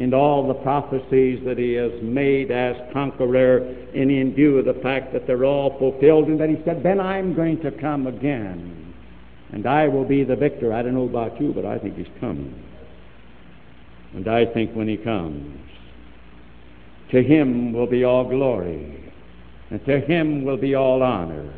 and 0.00 0.12
all 0.12 0.48
the 0.48 0.54
prophecies 0.54 1.44
that 1.44 1.58
he 1.58 1.74
has 1.74 1.92
made 2.02 2.50
as 2.50 2.74
conqueror, 2.92 3.58
and 3.58 4.10
in 4.10 4.34
view 4.34 4.58
of 4.58 4.64
the 4.64 4.80
fact 4.82 5.12
that 5.12 5.28
they're 5.28 5.44
all 5.44 5.78
fulfilled, 5.78 6.26
and 6.26 6.40
that 6.40 6.48
he 6.48 6.56
said, 6.64 6.82
Then 6.82 6.98
I'm 6.98 7.32
going 7.32 7.60
to 7.60 7.70
come 7.70 8.08
again, 8.08 8.94
and 9.52 9.64
I 9.64 9.86
will 9.86 10.04
be 10.04 10.24
the 10.24 10.34
victor. 10.34 10.72
I 10.72 10.82
don't 10.82 10.94
know 10.94 11.04
about 11.04 11.40
you, 11.40 11.52
but 11.52 11.64
I 11.64 11.78
think 11.78 11.96
he's 11.96 12.08
coming. 12.18 12.52
And 14.12 14.26
I 14.26 14.44
think 14.44 14.72
when 14.74 14.88
he 14.88 14.96
comes, 14.96 15.60
to 17.12 17.22
him 17.22 17.72
will 17.72 17.86
be 17.86 18.02
all 18.02 18.28
glory 18.28 19.05
and 19.70 19.84
to 19.84 20.00
him 20.00 20.44
will 20.44 20.56
be 20.56 20.74
all 20.74 21.02
honor, 21.02 21.52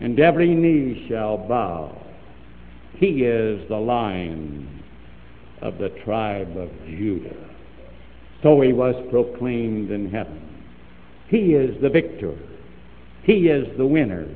and 0.00 0.18
every 0.18 0.54
knee 0.54 1.06
shall 1.08 1.36
bow. 1.36 1.96
He 2.94 3.24
is 3.24 3.68
the 3.68 3.76
lion 3.76 4.82
of 5.60 5.78
the 5.78 5.90
tribe 6.04 6.56
of 6.56 6.70
Judah. 6.86 7.36
So 8.42 8.60
he 8.60 8.72
was 8.72 8.94
proclaimed 9.10 9.90
in 9.90 10.10
heaven. 10.10 10.42
He 11.28 11.54
is 11.54 11.80
the 11.82 11.90
victor. 11.90 12.34
He 13.22 13.48
is 13.48 13.66
the 13.76 13.86
winner. 13.86 14.28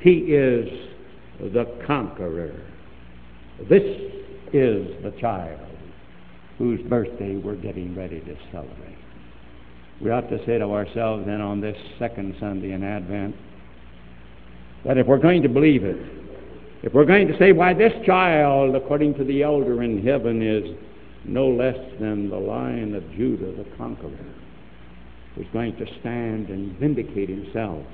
He 0.00 0.18
is 0.34 0.68
the 1.40 1.64
conqueror. 1.86 2.60
This 3.68 3.82
is 4.52 5.02
the 5.02 5.12
child 5.20 5.60
whose 6.58 6.80
birthday 6.82 7.36
we're 7.36 7.56
getting 7.56 7.94
ready 7.94 8.20
to 8.20 8.36
celebrate 8.52 8.97
we 10.00 10.10
ought 10.10 10.28
to 10.30 10.38
say 10.46 10.58
to 10.58 10.64
ourselves 10.64 11.26
then 11.26 11.40
on 11.40 11.60
this 11.60 11.76
second 11.98 12.36
Sunday 12.38 12.72
in 12.72 12.84
Advent 12.84 13.34
that 14.84 14.96
if 14.96 15.06
we're 15.06 15.18
going 15.18 15.42
to 15.42 15.48
believe 15.48 15.84
it, 15.84 15.96
if 16.82 16.94
we're 16.94 17.04
going 17.04 17.26
to 17.26 17.36
say, 17.38 17.50
why, 17.50 17.74
this 17.74 17.92
child, 18.06 18.76
according 18.76 19.14
to 19.14 19.24
the 19.24 19.42
elder 19.42 19.82
in 19.82 20.06
heaven, 20.06 20.40
is 20.40 20.76
no 21.24 21.48
less 21.48 21.76
than 22.00 22.30
the 22.30 22.36
lion 22.36 22.94
of 22.94 23.02
Judah, 23.12 23.52
the 23.52 23.68
conqueror, 23.76 24.10
who's 25.34 25.46
going 25.52 25.74
to 25.76 25.86
stand 26.00 26.48
and 26.48 26.78
vindicate 26.78 27.28
himself, 27.28 27.84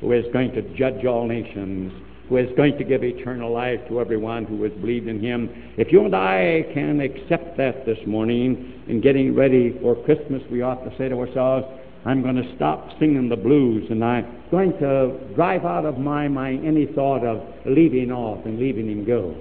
who 0.00 0.12
is 0.12 0.26
going 0.34 0.52
to 0.52 0.62
judge 0.76 1.06
all 1.06 1.26
nations, 1.26 1.92
who 2.30 2.36
is 2.36 2.48
going 2.56 2.78
to 2.78 2.84
give 2.84 3.02
eternal 3.02 3.52
life 3.52 3.80
to 3.88 4.00
everyone 4.00 4.44
who 4.44 4.62
has 4.62 4.72
believed 4.74 5.08
in 5.08 5.20
him. 5.20 5.50
If 5.76 5.92
you 5.92 6.04
and 6.04 6.14
I 6.14 6.64
can 6.72 7.00
accept 7.00 7.56
that 7.56 7.84
this 7.84 7.98
morning 8.06 8.84
in 8.86 9.00
getting 9.00 9.34
ready 9.34 9.76
for 9.82 9.96
Christmas, 10.04 10.40
we 10.48 10.62
ought 10.62 10.84
to 10.88 10.96
say 10.96 11.08
to 11.08 11.18
ourselves, 11.18 11.66
I'm 12.06 12.22
going 12.22 12.36
to 12.36 12.54
stop 12.54 12.88
singing 13.00 13.28
the 13.28 13.36
blues 13.36 13.90
and 13.90 14.02
I'm 14.04 14.42
going 14.50 14.72
to 14.78 15.34
drive 15.34 15.64
out 15.64 15.84
of 15.84 15.98
my 15.98 16.28
mind 16.28 16.64
any 16.64 16.86
thought 16.86 17.24
of 17.24 17.42
leaving 17.66 18.12
off 18.12 18.46
and 18.46 18.60
leaving 18.60 18.88
him 18.88 19.04
go. 19.04 19.34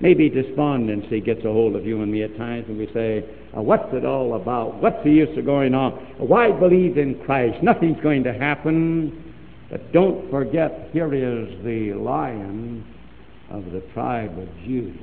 Maybe 0.00 0.28
despondency 0.28 1.20
gets 1.20 1.44
a 1.44 1.52
hold 1.52 1.76
of 1.76 1.86
you 1.86 2.02
and 2.02 2.10
me 2.10 2.22
at 2.22 2.36
times, 2.36 2.64
and 2.68 2.78
we 2.78 2.90
say, 2.94 3.22
What's 3.52 3.92
it 3.92 4.06
all 4.06 4.34
about? 4.34 4.80
What's 4.80 5.04
the 5.04 5.10
use 5.10 5.36
of 5.36 5.44
going 5.44 5.74
on? 5.74 5.92
Why 6.16 6.50
believe 6.50 6.96
in 6.96 7.20
Christ? 7.26 7.62
Nothing's 7.62 8.00
going 8.00 8.24
to 8.24 8.32
happen. 8.32 9.29
But 9.70 9.92
don't 9.92 10.28
forget, 10.30 10.90
here 10.92 11.14
is 11.14 11.64
the 11.64 11.94
lion 11.94 12.84
of 13.50 13.70
the 13.70 13.80
tribe 13.94 14.36
of 14.36 14.48
Judah. 14.64 14.98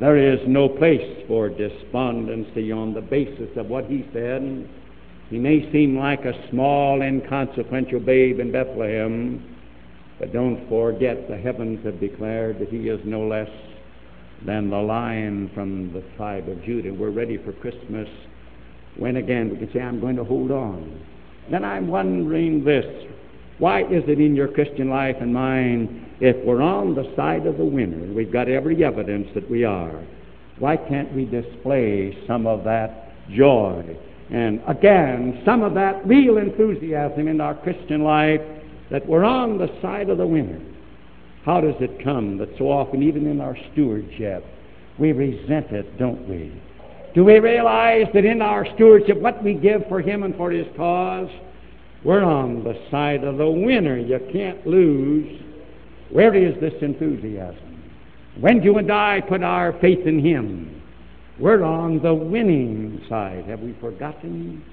There 0.00 0.16
is 0.16 0.38
no 0.46 0.68
place 0.68 1.24
for 1.26 1.48
despondency 1.48 2.70
on 2.70 2.94
the 2.94 3.00
basis 3.00 3.48
of 3.56 3.66
what 3.66 3.86
he 3.86 4.06
said. 4.12 4.68
He 5.30 5.38
may 5.38 5.70
seem 5.72 5.98
like 5.98 6.24
a 6.24 6.48
small, 6.50 7.02
inconsequential 7.02 8.00
babe 8.00 8.38
in 8.38 8.52
Bethlehem, 8.52 9.56
but 10.18 10.32
don't 10.32 10.68
forget 10.68 11.28
the 11.28 11.36
heavens 11.36 11.84
have 11.84 12.00
declared 12.00 12.58
that 12.60 12.68
he 12.68 12.88
is 12.88 13.00
no 13.04 13.26
less 13.26 13.50
than 14.46 14.70
the 14.70 14.76
lion 14.76 15.50
from 15.54 15.92
the 15.92 16.02
tribe 16.16 16.48
of 16.48 16.62
Judah. 16.64 16.92
We're 16.94 17.10
ready 17.10 17.38
for 17.38 17.52
Christmas 17.52 18.08
when 18.96 19.16
again 19.16 19.50
we 19.50 19.56
can 19.56 19.72
say, 19.72 19.80
I'm 19.80 20.00
going 20.00 20.16
to 20.16 20.24
hold 20.24 20.50
on. 20.50 21.04
Then 21.50 21.64
I'm 21.64 21.88
wondering 21.88 22.64
this 22.64 22.84
why 23.58 23.82
is 23.82 24.04
it 24.06 24.20
in 24.20 24.34
your 24.34 24.48
Christian 24.48 24.88
life 24.88 25.16
and 25.20 25.32
mine, 25.32 26.14
if 26.20 26.36
we're 26.44 26.62
on 26.62 26.94
the 26.94 27.12
side 27.16 27.46
of 27.46 27.58
the 27.58 27.64
winner, 27.64 28.12
we've 28.12 28.32
got 28.32 28.48
every 28.48 28.84
evidence 28.84 29.28
that 29.34 29.48
we 29.50 29.64
are, 29.64 30.04
why 30.58 30.76
can't 30.76 31.12
we 31.14 31.24
display 31.24 32.16
some 32.26 32.46
of 32.46 32.64
that 32.64 33.12
joy 33.30 33.96
and 34.30 34.60
again 34.66 35.40
some 35.44 35.62
of 35.62 35.74
that 35.74 36.06
real 36.06 36.38
enthusiasm 36.38 37.28
in 37.28 37.40
our 37.40 37.54
Christian 37.54 38.02
life 38.02 38.40
that 38.90 39.06
we're 39.06 39.24
on 39.24 39.58
the 39.58 39.68
side 39.80 40.08
of 40.10 40.18
the 40.18 40.26
winner? 40.26 40.60
How 41.44 41.60
does 41.60 41.76
it 41.80 42.02
come 42.04 42.38
that 42.38 42.48
so 42.58 42.70
often, 42.70 43.02
even 43.02 43.26
in 43.26 43.40
our 43.40 43.56
stewardship, 43.72 44.44
we 44.98 45.12
resent 45.12 45.70
it, 45.70 45.98
don't 45.98 46.28
we? 46.28 46.60
Do 47.14 47.24
we 47.24 47.38
realize 47.38 48.06
that 48.12 48.24
in 48.24 48.42
our 48.42 48.66
stewardship, 48.74 49.18
what 49.18 49.42
we 49.42 49.54
give 49.54 49.82
for 49.88 50.00
Him 50.00 50.24
and 50.24 50.36
for 50.36 50.50
His 50.50 50.66
cause, 50.76 51.30
we're 52.04 52.22
on 52.22 52.62
the 52.62 52.74
side 52.90 53.24
of 53.24 53.38
the 53.38 53.50
winner. 53.50 53.96
You 53.96 54.20
can't 54.32 54.66
lose. 54.66 55.42
Where 56.10 56.34
is 56.34 56.58
this 56.60 56.74
enthusiasm? 56.80 57.82
When 58.40 58.62
you 58.62 58.78
and 58.78 58.90
I 58.90 59.20
put 59.20 59.42
our 59.42 59.72
faith 59.80 60.06
in 60.06 60.24
Him, 60.24 60.80
we're 61.38 61.64
on 61.64 62.00
the 62.02 62.14
winning 62.14 63.04
side. 63.08 63.44
Have 63.46 63.60
we 63.60 63.76
forgotten? 63.80 64.64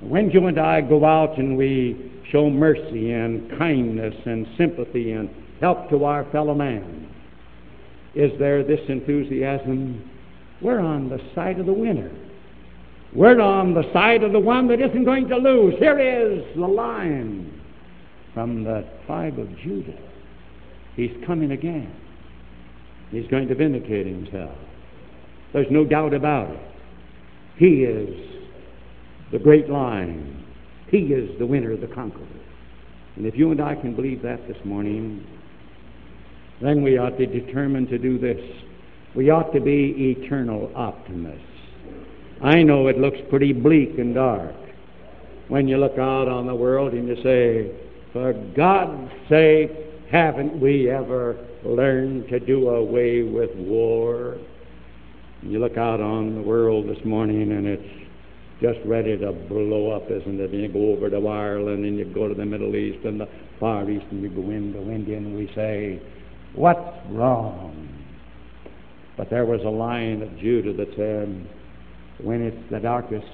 When 0.00 0.30
you 0.30 0.46
and 0.46 0.58
I 0.58 0.80
go 0.80 1.04
out 1.04 1.38
and 1.38 1.56
we 1.56 2.12
show 2.30 2.48
mercy 2.48 3.12
and 3.12 3.56
kindness 3.58 4.14
and 4.24 4.46
sympathy 4.56 5.12
and 5.12 5.30
help 5.60 5.90
to 5.90 6.04
our 6.04 6.24
fellow 6.30 6.54
man, 6.54 7.08
is 8.14 8.30
there 8.38 8.62
this 8.62 8.80
enthusiasm? 8.88 10.08
We're 10.60 10.80
on 10.80 11.08
the 11.08 11.18
side 11.34 11.58
of 11.58 11.66
the 11.66 11.72
winner. 11.72 12.10
We're 13.14 13.40
on 13.40 13.74
the 13.74 13.82
side 13.92 14.22
of 14.22 14.32
the 14.32 14.40
one 14.40 14.68
that 14.68 14.80
isn't 14.80 15.04
going 15.04 15.28
to 15.28 15.36
lose. 15.36 15.74
Here 15.78 15.98
is 15.98 16.44
the 16.56 16.66
lion 16.66 17.60
from 18.32 18.64
the 18.64 18.88
tribe 19.06 19.38
of 19.38 19.48
Judah. 19.58 19.98
He's 20.96 21.12
coming 21.26 21.52
again. 21.52 21.94
He's 23.10 23.26
going 23.28 23.48
to 23.48 23.54
vindicate 23.54 24.06
himself. 24.06 24.56
There's 25.52 25.66
no 25.70 25.84
doubt 25.84 26.14
about 26.14 26.50
it. 26.50 26.60
He 27.56 27.84
is 27.84 28.08
the 29.30 29.38
great 29.38 29.68
lion. 29.68 30.44
He 30.90 30.98
is 30.98 31.38
the 31.38 31.46
winner, 31.46 31.76
the 31.76 31.88
conqueror. 31.88 32.26
And 33.16 33.26
if 33.26 33.36
you 33.36 33.50
and 33.50 33.60
I 33.60 33.74
can 33.74 33.94
believe 33.94 34.22
that 34.22 34.48
this 34.48 34.56
morning, 34.64 35.26
then 36.62 36.82
we 36.82 36.96
ought 36.96 37.18
to 37.18 37.26
determine 37.26 37.86
to 37.88 37.98
do 37.98 38.18
this. 38.18 38.40
We 39.14 39.28
ought 39.28 39.52
to 39.52 39.60
be 39.60 40.16
eternal 40.18 40.72
optimists. 40.74 41.51
I 42.42 42.62
know 42.62 42.88
it 42.88 42.98
looks 42.98 43.18
pretty 43.30 43.52
bleak 43.52 43.98
and 43.98 44.14
dark 44.14 44.54
when 45.48 45.68
you 45.68 45.76
look 45.76 45.98
out 45.98 46.28
on 46.28 46.46
the 46.46 46.54
world 46.54 46.92
and 46.92 47.06
you 47.06 47.16
say, 47.22 47.70
for 48.12 48.32
God's 48.56 49.12
sake, 49.28 49.70
haven't 50.10 50.60
we 50.60 50.90
ever 50.90 51.36
learned 51.64 52.28
to 52.28 52.40
do 52.40 52.68
away 52.68 53.22
with 53.22 53.50
war? 53.54 54.38
You 55.42 55.60
look 55.60 55.76
out 55.76 56.00
on 56.00 56.34
the 56.34 56.42
world 56.42 56.88
this 56.88 57.04
morning 57.04 57.52
and 57.52 57.66
it's 57.66 58.08
just 58.60 58.78
ready 58.84 59.16
to 59.18 59.32
blow 59.32 59.90
up, 59.90 60.10
isn't 60.10 60.40
it? 60.40 60.50
And 60.50 60.62
you 60.62 60.68
go 60.68 60.92
over 60.92 61.10
to 61.10 61.28
Ireland 61.28 61.84
and 61.84 61.96
you 61.96 62.06
go 62.06 62.28
to 62.28 62.34
the 62.34 62.46
Middle 62.46 62.74
East 62.74 63.04
and 63.04 63.20
the 63.20 63.28
Far 63.60 63.88
East 63.88 64.06
and 64.10 64.22
you 64.22 64.30
go 64.30 64.50
into 64.50 64.90
India 64.90 65.16
and 65.16 65.36
we 65.36 65.50
say, 65.54 66.00
What's 66.54 66.96
wrong? 67.10 67.88
But 69.16 69.30
there 69.30 69.44
was 69.44 69.60
a 69.64 69.70
lion 69.70 70.22
of 70.22 70.38
Judah 70.38 70.72
that 70.72 70.94
said, 70.96 71.48
When 72.22 72.42
it's 72.42 72.70
the 72.70 72.78
darkest, 72.78 73.26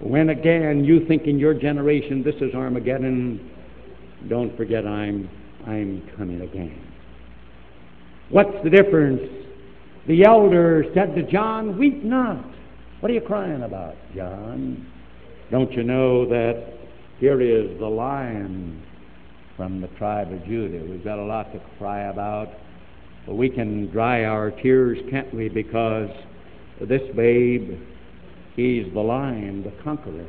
when 0.00 0.30
again 0.30 0.84
you 0.84 1.06
think 1.06 1.24
in 1.24 1.38
your 1.38 1.54
generation 1.54 2.22
this 2.22 2.34
is 2.36 2.54
Armageddon, 2.54 3.50
don't 4.28 4.56
forget 4.56 4.86
I'm 4.86 5.28
I'm 5.66 6.02
coming 6.16 6.40
again. 6.40 6.86
What's 8.30 8.56
the 8.64 8.70
difference? 8.70 9.20
The 10.08 10.24
elder 10.24 10.84
said 10.94 11.14
to 11.14 11.22
John, 11.30 11.78
Weep 11.78 12.02
not. 12.02 12.44
What 13.00 13.10
are 13.10 13.14
you 13.14 13.20
crying 13.20 13.62
about, 13.62 13.94
John? 14.14 14.86
Don't 15.50 15.72
you 15.72 15.82
know 15.82 16.28
that 16.28 16.74
here 17.18 17.40
is 17.40 17.78
the 17.78 17.86
lion 17.86 18.82
from 19.56 19.80
the 19.80 19.88
tribe 19.98 20.32
of 20.32 20.44
Judah? 20.44 20.84
We've 20.90 21.04
got 21.04 21.18
a 21.18 21.24
lot 21.24 21.52
to 21.52 21.60
cry 21.78 22.08
about. 22.08 22.48
But 23.26 23.34
we 23.34 23.50
can 23.50 23.90
dry 23.90 24.24
our 24.24 24.50
tears, 24.50 24.98
can't 25.10 25.32
we? 25.34 25.48
Because 25.48 26.10
this 26.86 27.02
babe, 27.14 27.78
he's 28.56 28.92
the 28.92 29.00
lion, 29.00 29.62
the 29.62 29.82
conqueror. 29.82 30.26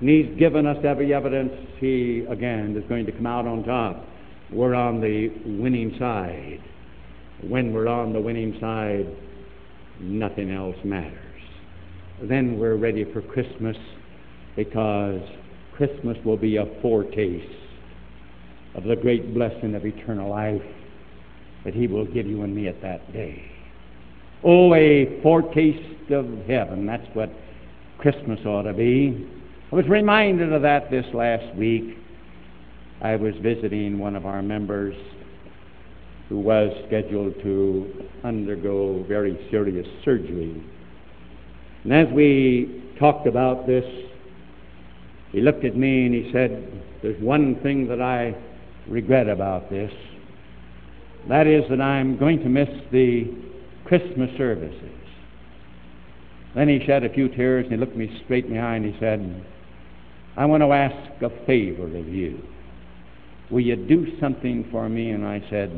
And 0.00 0.08
he's 0.08 0.38
given 0.38 0.66
us 0.66 0.78
every 0.84 1.14
evidence 1.14 1.52
he, 1.78 2.24
again, 2.28 2.76
is 2.76 2.88
going 2.88 3.06
to 3.06 3.12
come 3.12 3.26
out 3.26 3.46
on 3.46 3.64
top. 3.64 4.04
We're 4.52 4.74
on 4.74 5.00
the 5.00 5.28
winning 5.44 5.96
side. 5.98 6.60
When 7.42 7.72
we're 7.72 7.88
on 7.88 8.12
the 8.12 8.20
winning 8.20 8.56
side, 8.60 9.06
nothing 10.00 10.50
else 10.50 10.76
matters 10.84 11.24
then 12.22 12.58
we're 12.58 12.76
ready 12.76 13.04
for 13.12 13.20
Christmas 13.22 13.76
because 14.56 15.20
Christmas 15.74 16.16
will 16.24 16.36
be 16.36 16.56
a 16.56 16.66
foretaste 16.80 17.44
of 18.74 18.84
the 18.84 18.96
great 18.96 19.34
blessing 19.34 19.74
of 19.74 19.84
eternal 19.84 20.30
life 20.30 20.62
that 21.64 21.74
He 21.74 21.86
will 21.86 22.06
give 22.06 22.26
you 22.26 22.42
and 22.42 22.54
me 22.54 22.68
at 22.68 22.80
that 22.82 23.12
day. 23.12 23.50
Oh, 24.44 24.74
a 24.74 25.20
foretaste 25.22 26.10
of 26.10 26.26
heaven. 26.46 26.86
That's 26.86 27.06
what 27.14 27.30
Christmas 27.98 28.40
ought 28.44 28.62
to 28.62 28.74
be. 28.74 29.28
I 29.72 29.74
was 29.74 29.88
reminded 29.88 30.52
of 30.52 30.62
that 30.62 30.90
this 30.90 31.06
last 31.14 31.54
week. 31.56 31.96
I 33.00 33.16
was 33.16 33.34
visiting 33.42 33.98
one 33.98 34.16
of 34.16 34.26
our 34.26 34.42
members 34.42 34.94
who 36.28 36.38
was 36.38 36.70
scheduled 36.86 37.34
to 37.42 38.08
undergo 38.22 39.04
very 39.08 39.38
serious 39.50 39.86
surgery 40.04 40.62
and 41.84 41.92
as 41.92 42.08
we 42.14 42.82
talked 42.98 43.26
about 43.26 43.66
this, 43.66 43.84
he 45.32 45.40
looked 45.42 45.64
at 45.64 45.76
me 45.76 46.06
and 46.06 46.14
he 46.14 46.32
said, 46.32 46.82
There's 47.02 47.20
one 47.20 47.60
thing 47.62 47.86
that 47.88 48.00
I 48.00 48.34
regret 48.88 49.28
about 49.28 49.68
this. 49.68 49.92
That 51.28 51.46
is 51.46 51.62
that 51.68 51.80
I'm 51.80 52.18
going 52.18 52.40
to 52.40 52.48
miss 52.48 52.68
the 52.90 53.30
Christmas 53.84 54.30
services. 54.36 54.90
Then 56.54 56.68
he 56.68 56.84
shed 56.86 57.04
a 57.04 57.12
few 57.12 57.28
tears 57.28 57.64
and 57.64 57.72
he 57.72 57.78
looked 57.78 57.96
me 57.96 58.20
straight 58.24 58.46
in 58.46 58.54
the 58.54 58.58
eye 58.58 58.76
and 58.76 58.84
he 58.84 58.98
said, 59.00 59.44
I 60.36 60.46
want 60.46 60.62
to 60.62 60.72
ask 60.72 61.22
a 61.22 61.30
favor 61.46 61.86
of 61.86 62.08
you. 62.08 62.40
Will 63.50 63.60
you 63.60 63.76
do 63.76 64.18
something 64.20 64.68
for 64.70 64.88
me? 64.88 65.10
And 65.10 65.26
I 65.26 65.44
said, 65.50 65.70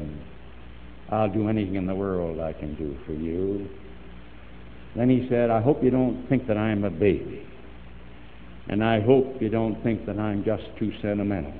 I'll 1.10 1.32
do 1.32 1.48
anything 1.48 1.74
in 1.76 1.86
the 1.86 1.94
world 1.94 2.40
I 2.40 2.52
can 2.52 2.74
do 2.76 2.96
for 3.06 3.12
you. 3.12 3.68
Then 4.94 5.10
he 5.10 5.26
said, 5.28 5.50
I 5.50 5.60
hope 5.60 5.82
you 5.82 5.90
don't 5.90 6.26
think 6.28 6.46
that 6.46 6.56
I'm 6.56 6.84
a 6.84 6.90
baby. 6.90 7.46
And 8.68 8.82
I 8.82 9.00
hope 9.00 9.40
you 9.40 9.48
don't 9.48 9.82
think 9.82 10.06
that 10.06 10.18
I'm 10.18 10.44
just 10.44 10.64
too 10.78 10.92
sentimental. 11.02 11.54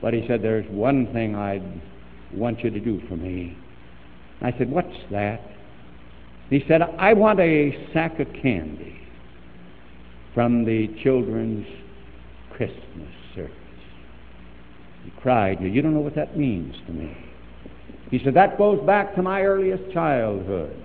But 0.00 0.14
he 0.14 0.24
said, 0.28 0.42
There's 0.42 0.68
one 0.70 1.12
thing 1.12 1.34
I'd 1.34 1.80
want 2.32 2.60
you 2.60 2.70
to 2.70 2.80
do 2.80 3.00
for 3.08 3.16
me. 3.16 3.56
I 4.40 4.52
said, 4.56 4.70
What's 4.70 4.96
that? 5.10 5.40
He 6.50 6.64
said, 6.66 6.82
I 6.82 7.12
want 7.12 7.40
a 7.40 7.90
sack 7.92 8.20
of 8.20 8.28
candy 8.40 9.00
from 10.34 10.64
the 10.64 10.88
children's 11.02 11.66
Christmas 12.52 13.12
service. 13.34 13.52
He 15.04 15.10
cried, 15.20 15.60
You 15.60 15.82
don't 15.82 15.94
know 15.94 16.00
what 16.00 16.14
that 16.14 16.36
means 16.36 16.74
to 16.86 16.92
me. 16.92 17.16
He 18.10 18.20
said, 18.24 18.34
That 18.34 18.56
goes 18.56 18.84
back 18.86 19.14
to 19.16 19.22
my 19.22 19.42
earliest 19.42 19.92
childhood. 19.92 20.76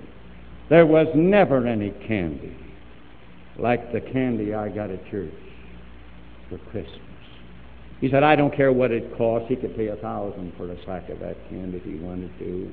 There 0.70 0.86
was 0.86 1.08
never 1.16 1.68
any 1.68 1.92
candy 2.08 2.58
like 3.60 3.92
the 3.94 4.02
candy 4.02 4.54
I 4.54 4.70
got 4.70 4.90
at 4.90 5.06
church 5.12 5.34
for 6.50 6.58
Christmas. 6.72 7.00
He 8.02 8.10
said, 8.10 8.24
I 8.24 8.36
don't 8.36 8.54
care 8.54 8.74
what 8.74 8.92
it 8.92 9.16
costs. 9.18 9.48
He 9.48 9.56
could 9.56 9.76
pay 9.76 9.88
a 9.88 9.96
thousand 9.98 10.54
for 10.58 10.70
a 10.72 10.86
sack 10.86 11.10
of 11.10 11.20
that 11.20 11.38
candy 11.50 11.78
if 11.78 11.84
he 11.84 11.96
wanted 11.96 12.32
to. 12.40 12.72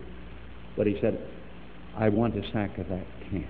But 0.76 0.86
he 0.86 0.96
said, 1.00 1.18
I 1.96 2.08
want 2.08 2.36
a 2.36 2.42
sack 2.52 2.78
of 2.78 2.88
that 2.88 3.06
candy. 3.30 3.46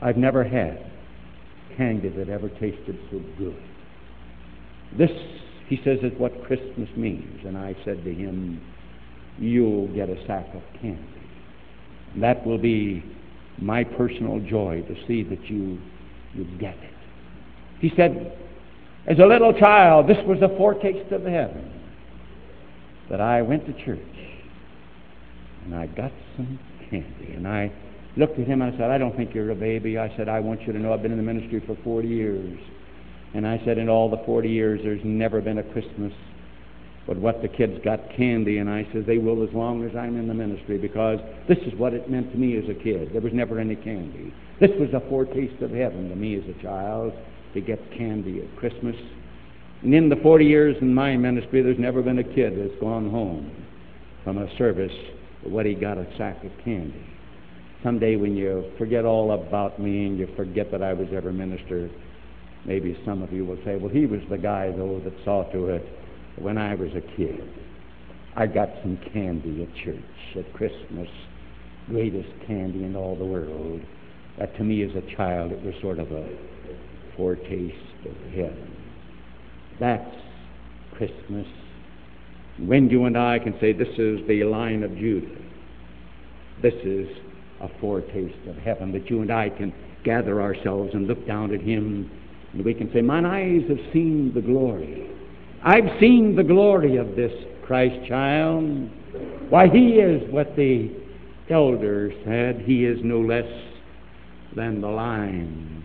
I've 0.00 0.16
never 0.16 0.44
had 0.44 0.90
candy 1.76 2.08
that 2.10 2.28
ever 2.28 2.48
tasted 2.48 2.98
so 3.10 3.20
good. 3.38 3.62
This, 4.96 5.10
he 5.68 5.80
says, 5.84 5.98
is 6.02 6.12
what 6.18 6.44
Christmas 6.44 6.88
means. 6.96 7.44
And 7.44 7.56
I 7.56 7.74
said 7.84 8.04
to 8.04 8.12
him, 8.12 8.60
You'll 9.38 9.88
get 9.94 10.08
a 10.08 10.26
sack 10.26 10.46
of 10.54 10.62
candy. 10.80 11.02
That 12.20 12.46
will 12.46 12.58
be 12.58 13.04
my 13.58 13.84
personal 13.84 14.40
joy 14.40 14.82
to 14.88 15.06
see 15.06 15.22
that 15.24 15.44
you, 15.50 15.78
you 16.34 16.44
get 16.58 16.74
it. 16.74 16.94
He 17.80 17.92
said, 17.96 18.32
as 19.06 19.18
a 19.18 19.26
little 19.26 19.52
child, 19.52 20.08
this 20.08 20.16
was 20.26 20.38
a 20.42 20.48
foretaste 20.56 21.12
of 21.12 21.24
heaven. 21.24 21.70
That 23.10 23.20
I 23.20 23.42
went 23.42 23.66
to 23.66 23.84
church 23.84 24.00
and 25.66 25.74
I 25.74 25.86
got 25.86 26.12
some 26.36 26.58
candy. 26.90 27.34
And 27.34 27.46
I 27.46 27.70
looked 28.16 28.38
at 28.38 28.46
him 28.46 28.62
and 28.62 28.74
I 28.74 28.78
said, 28.78 28.90
I 28.90 28.98
don't 28.98 29.16
think 29.16 29.34
you're 29.34 29.50
a 29.50 29.54
baby. 29.54 29.98
I 29.98 30.14
said, 30.16 30.28
I 30.28 30.40
want 30.40 30.62
you 30.62 30.72
to 30.72 30.78
know 30.78 30.94
I've 30.94 31.02
been 31.02 31.12
in 31.12 31.18
the 31.18 31.22
ministry 31.22 31.62
for 31.66 31.76
40 31.84 32.08
years. 32.08 32.58
And 33.34 33.46
I 33.46 33.60
said, 33.64 33.76
in 33.76 33.88
all 33.88 34.08
the 34.08 34.22
40 34.24 34.48
years, 34.48 34.80
there's 34.82 35.04
never 35.04 35.40
been 35.42 35.58
a 35.58 35.62
Christmas 35.62 36.12
but 37.06 37.18
what 37.18 37.40
the 37.40 37.48
kids 37.48 37.78
got 37.84 38.00
candy, 38.16 38.58
and 38.58 38.68
I 38.68 38.86
said, 38.92 39.06
they 39.06 39.18
will 39.18 39.46
as 39.46 39.54
long 39.54 39.88
as 39.88 39.94
I'm 39.94 40.18
in 40.18 40.26
the 40.26 40.34
ministry 40.34 40.76
because 40.76 41.20
this 41.48 41.58
is 41.58 41.72
what 41.78 41.94
it 41.94 42.10
meant 42.10 42.32
to 42.32 42.38
me 42.38 42.56
as 42.58 42.64
a 42.68 42.74
kid. 42.74 43.10
There 43.12 43.20
was 43.20 43.32
never 43.32 43.60
any 43.60 43.76
candy. 43.76 44.34
This 44.60 44.72
was 44.78 44.90
a 44.92 45.08
foretaste 45.08 45.62
of 45.62 45.70
heaven 45.70 46.08
to 46.08 46.16
me 46.16 46.34
as 46.34 46.42
a 46.48 46.60
child 46.62 47.12
to 47.54 47.60
get 47.60 47.78
candy 47.92 48.42
at 48.42 48.56
Christmas. 48.56 48.96
And 49.82 49.94
in 49.94 50.08
the 50.08 50.16
40 50.16 50.44
years 50.44 50.76
in 50.80 50.92
my 50.92 51.16
ministry, 51.16 51.62
there's 51.62 51.78
never 51.78 52.02
been 52.02 52.18
a 52.18 52.24
kid 52.24 52.58
that's 52.58 52.80
gone 52.80 53.08
home 53.08 53.52
from 54.24 54.38
a 54.38 54.56
service 54.58 54.92
with 55.42 55.52
what 55.52 55.66
he 55.66 55.74
got 55.74 55.98
a 55.98 56.06
sack 56.16 56.42
of 56.44 56.52
candy. 56.64 57.06
Someday 57.82 58.16
when 58.16 58.36
you 58.36 58.72
forget 58.78 59.04
all 59.04 59.32
about 59.32 59.80
me 59.80 60.06
and 60.06 60.18
you 60.18 60.28
forget 60.36 60.70
that 60.70 60.82
I 60.82 60.92
was 60.92 61.08
ever 61.12 61.32
minister, 61.32 61.90
maybe 62.64 62.98
some 63.04 63.22
of 63.22 63.32
you 63.32 63.44
will 63.44 63.58
say, 63.64 63.76
well, 63.76 63.92
he 63.92 64.06
was 64.06 64.20
the 64.30 64.38
guy, 64.38 64.72
though, 64.72 65.00
that 65.04 65.12
saw 65.24 65.44
to 65.52 65.66
it 65.68 65.86
when 66.38 66.58
I 66.58 66.74
was 66.74 66.90
a 66.94 67.16
kid. 67.16 67.48
I 68.34 68.46
got 68.46 68.68
some 68.82 68.98
candy 69.12 69.62
at 69.62 69.84
church 69.84 70.36
at 70.36 70.52
Christmas, 70.52 71.08
greatest 71.88 72.28
candy 72.46 72.84
in 72.84 72.94
all 72.96 73.16
the 73.16 73.24
world. 73.24 73.80
That 74.38 74.54
to 74.56 74.64
me 74.64 74.82
as 74.82 74.90
a 74.94 75.16
child, 75.16 75.52
it 75.52 75.62
was 75.62 75.74
sort 75.80 75.98
of 75.98 76.12
a 76.12 76.28
foretaste 77.16 78.04
of 78.04 78.16
heaven. 78.32 78.76
That's 79.80 80.16
Christmas. 80.92 81.46
When 82.58 82.88
you 82.88 83.04
and 83.04 83.18
I 83.18 83.38
can 83.38 83.54
say, 83.60 83.72
This 83.72 83.88
is 83.98 84.26
the 84.26 84.44
line 84.44 84.82
of 84.82 84.96
Judah, 84.96 85.26
this 86.62 86.74
is 86.84 87.06
a 87.60 87.68
foretaste 87.80 88.48
of 88.48 88.56
heaven, 88.56 88.92
that 88.92 89.10
you 89.10 89.20
and 89.20 89.30
I 89.30 89.50
can 89.50 89.74
gather 90.04 90.40
ourselves 90.40 90.90
and 90.94 91.06
look 91.06 91.26
down 91.26 91.52
at 91.54 91.60
Him, 91.60 92.10
and 92.52 92.64
we 92.64 92.72
can 92.72 92.90
say, 92.92 93.02
Mine 93.02 93.26
eyes 93.26 93.62
have 93.68 93.92
seen 93.92 94.32
the 94.34 94.40
glory. 94.40 95.06
I've 95.62 96.00
seen 96.00 96.34
the 96.34 96.44
glory 96.44 96.96
of 96.96 97.14
this 97.14 97.32
Christ 97.66 98.08
child. 98.08 98.64
Why, 99.50 99.68
He 99.68 99.94
is 99.94 100.22
what 100.32 100.56
the 100.56 100.90
elders 101.50 102.14
said, 102.24 102.62
He 102.64 102.86
is 102.86 102.98
no 103.02 103.20
less 103.20 103.44
than 104.54 104.80
the 104.80 104.88
Lion 104.88 105.84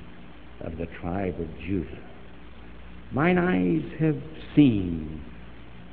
of 0.62 0.78
the 0.78 0.86
tribe 1.02 1.38
of 1.40 1.48
Judah. 1.60 2.00
Mine 3.12 3.38
eyes 3.38 4.00
have 4.00 4.16
seen 4.56 5.22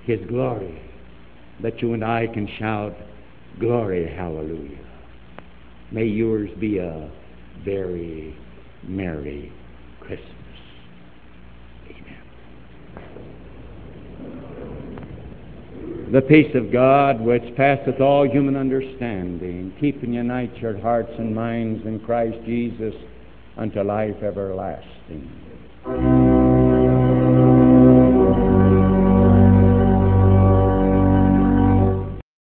his 0.09 0.27
glory, 0.27 0.83
that 1.63 1.81
you 1.83 1.93
and 1.93 2.05
I 2.05 2.27
can 2.27 2.49
shout, 2.59 2.95
Glory, 3.61 4.09
hallelujah. 4.15 4.79
May 5.91 6.05
yours 6.05 6.51
be 6.61 6.79
a 6.79 7.11
very 7.65 8.37
merry 8.85 9.53
Christmas. 10.01 10.29
Amen. 11.91 12.23
The 16.13 16.23
peace 16.23 16.55
of 16.55 16.73
God, 16.73 17.21
which 17.21 17.43
passeth 17.57 18.01
all 18.01 18.29
human 18.29 18.57
understanding, 18.57 19.75
keep 19.81 20.03
and 20.03 20.15
unite 20.15 20.57
your 20.59 20.79
hearts 20.79 21.13
and 21.19 21.35
minds 21.35 21.85
in 21.85 21.99
Christ 22.01 22.39
Jesus 22.47 22.95
unto 23.57 23.83
life 23.83 24.23
everlasting. 24.23 25.48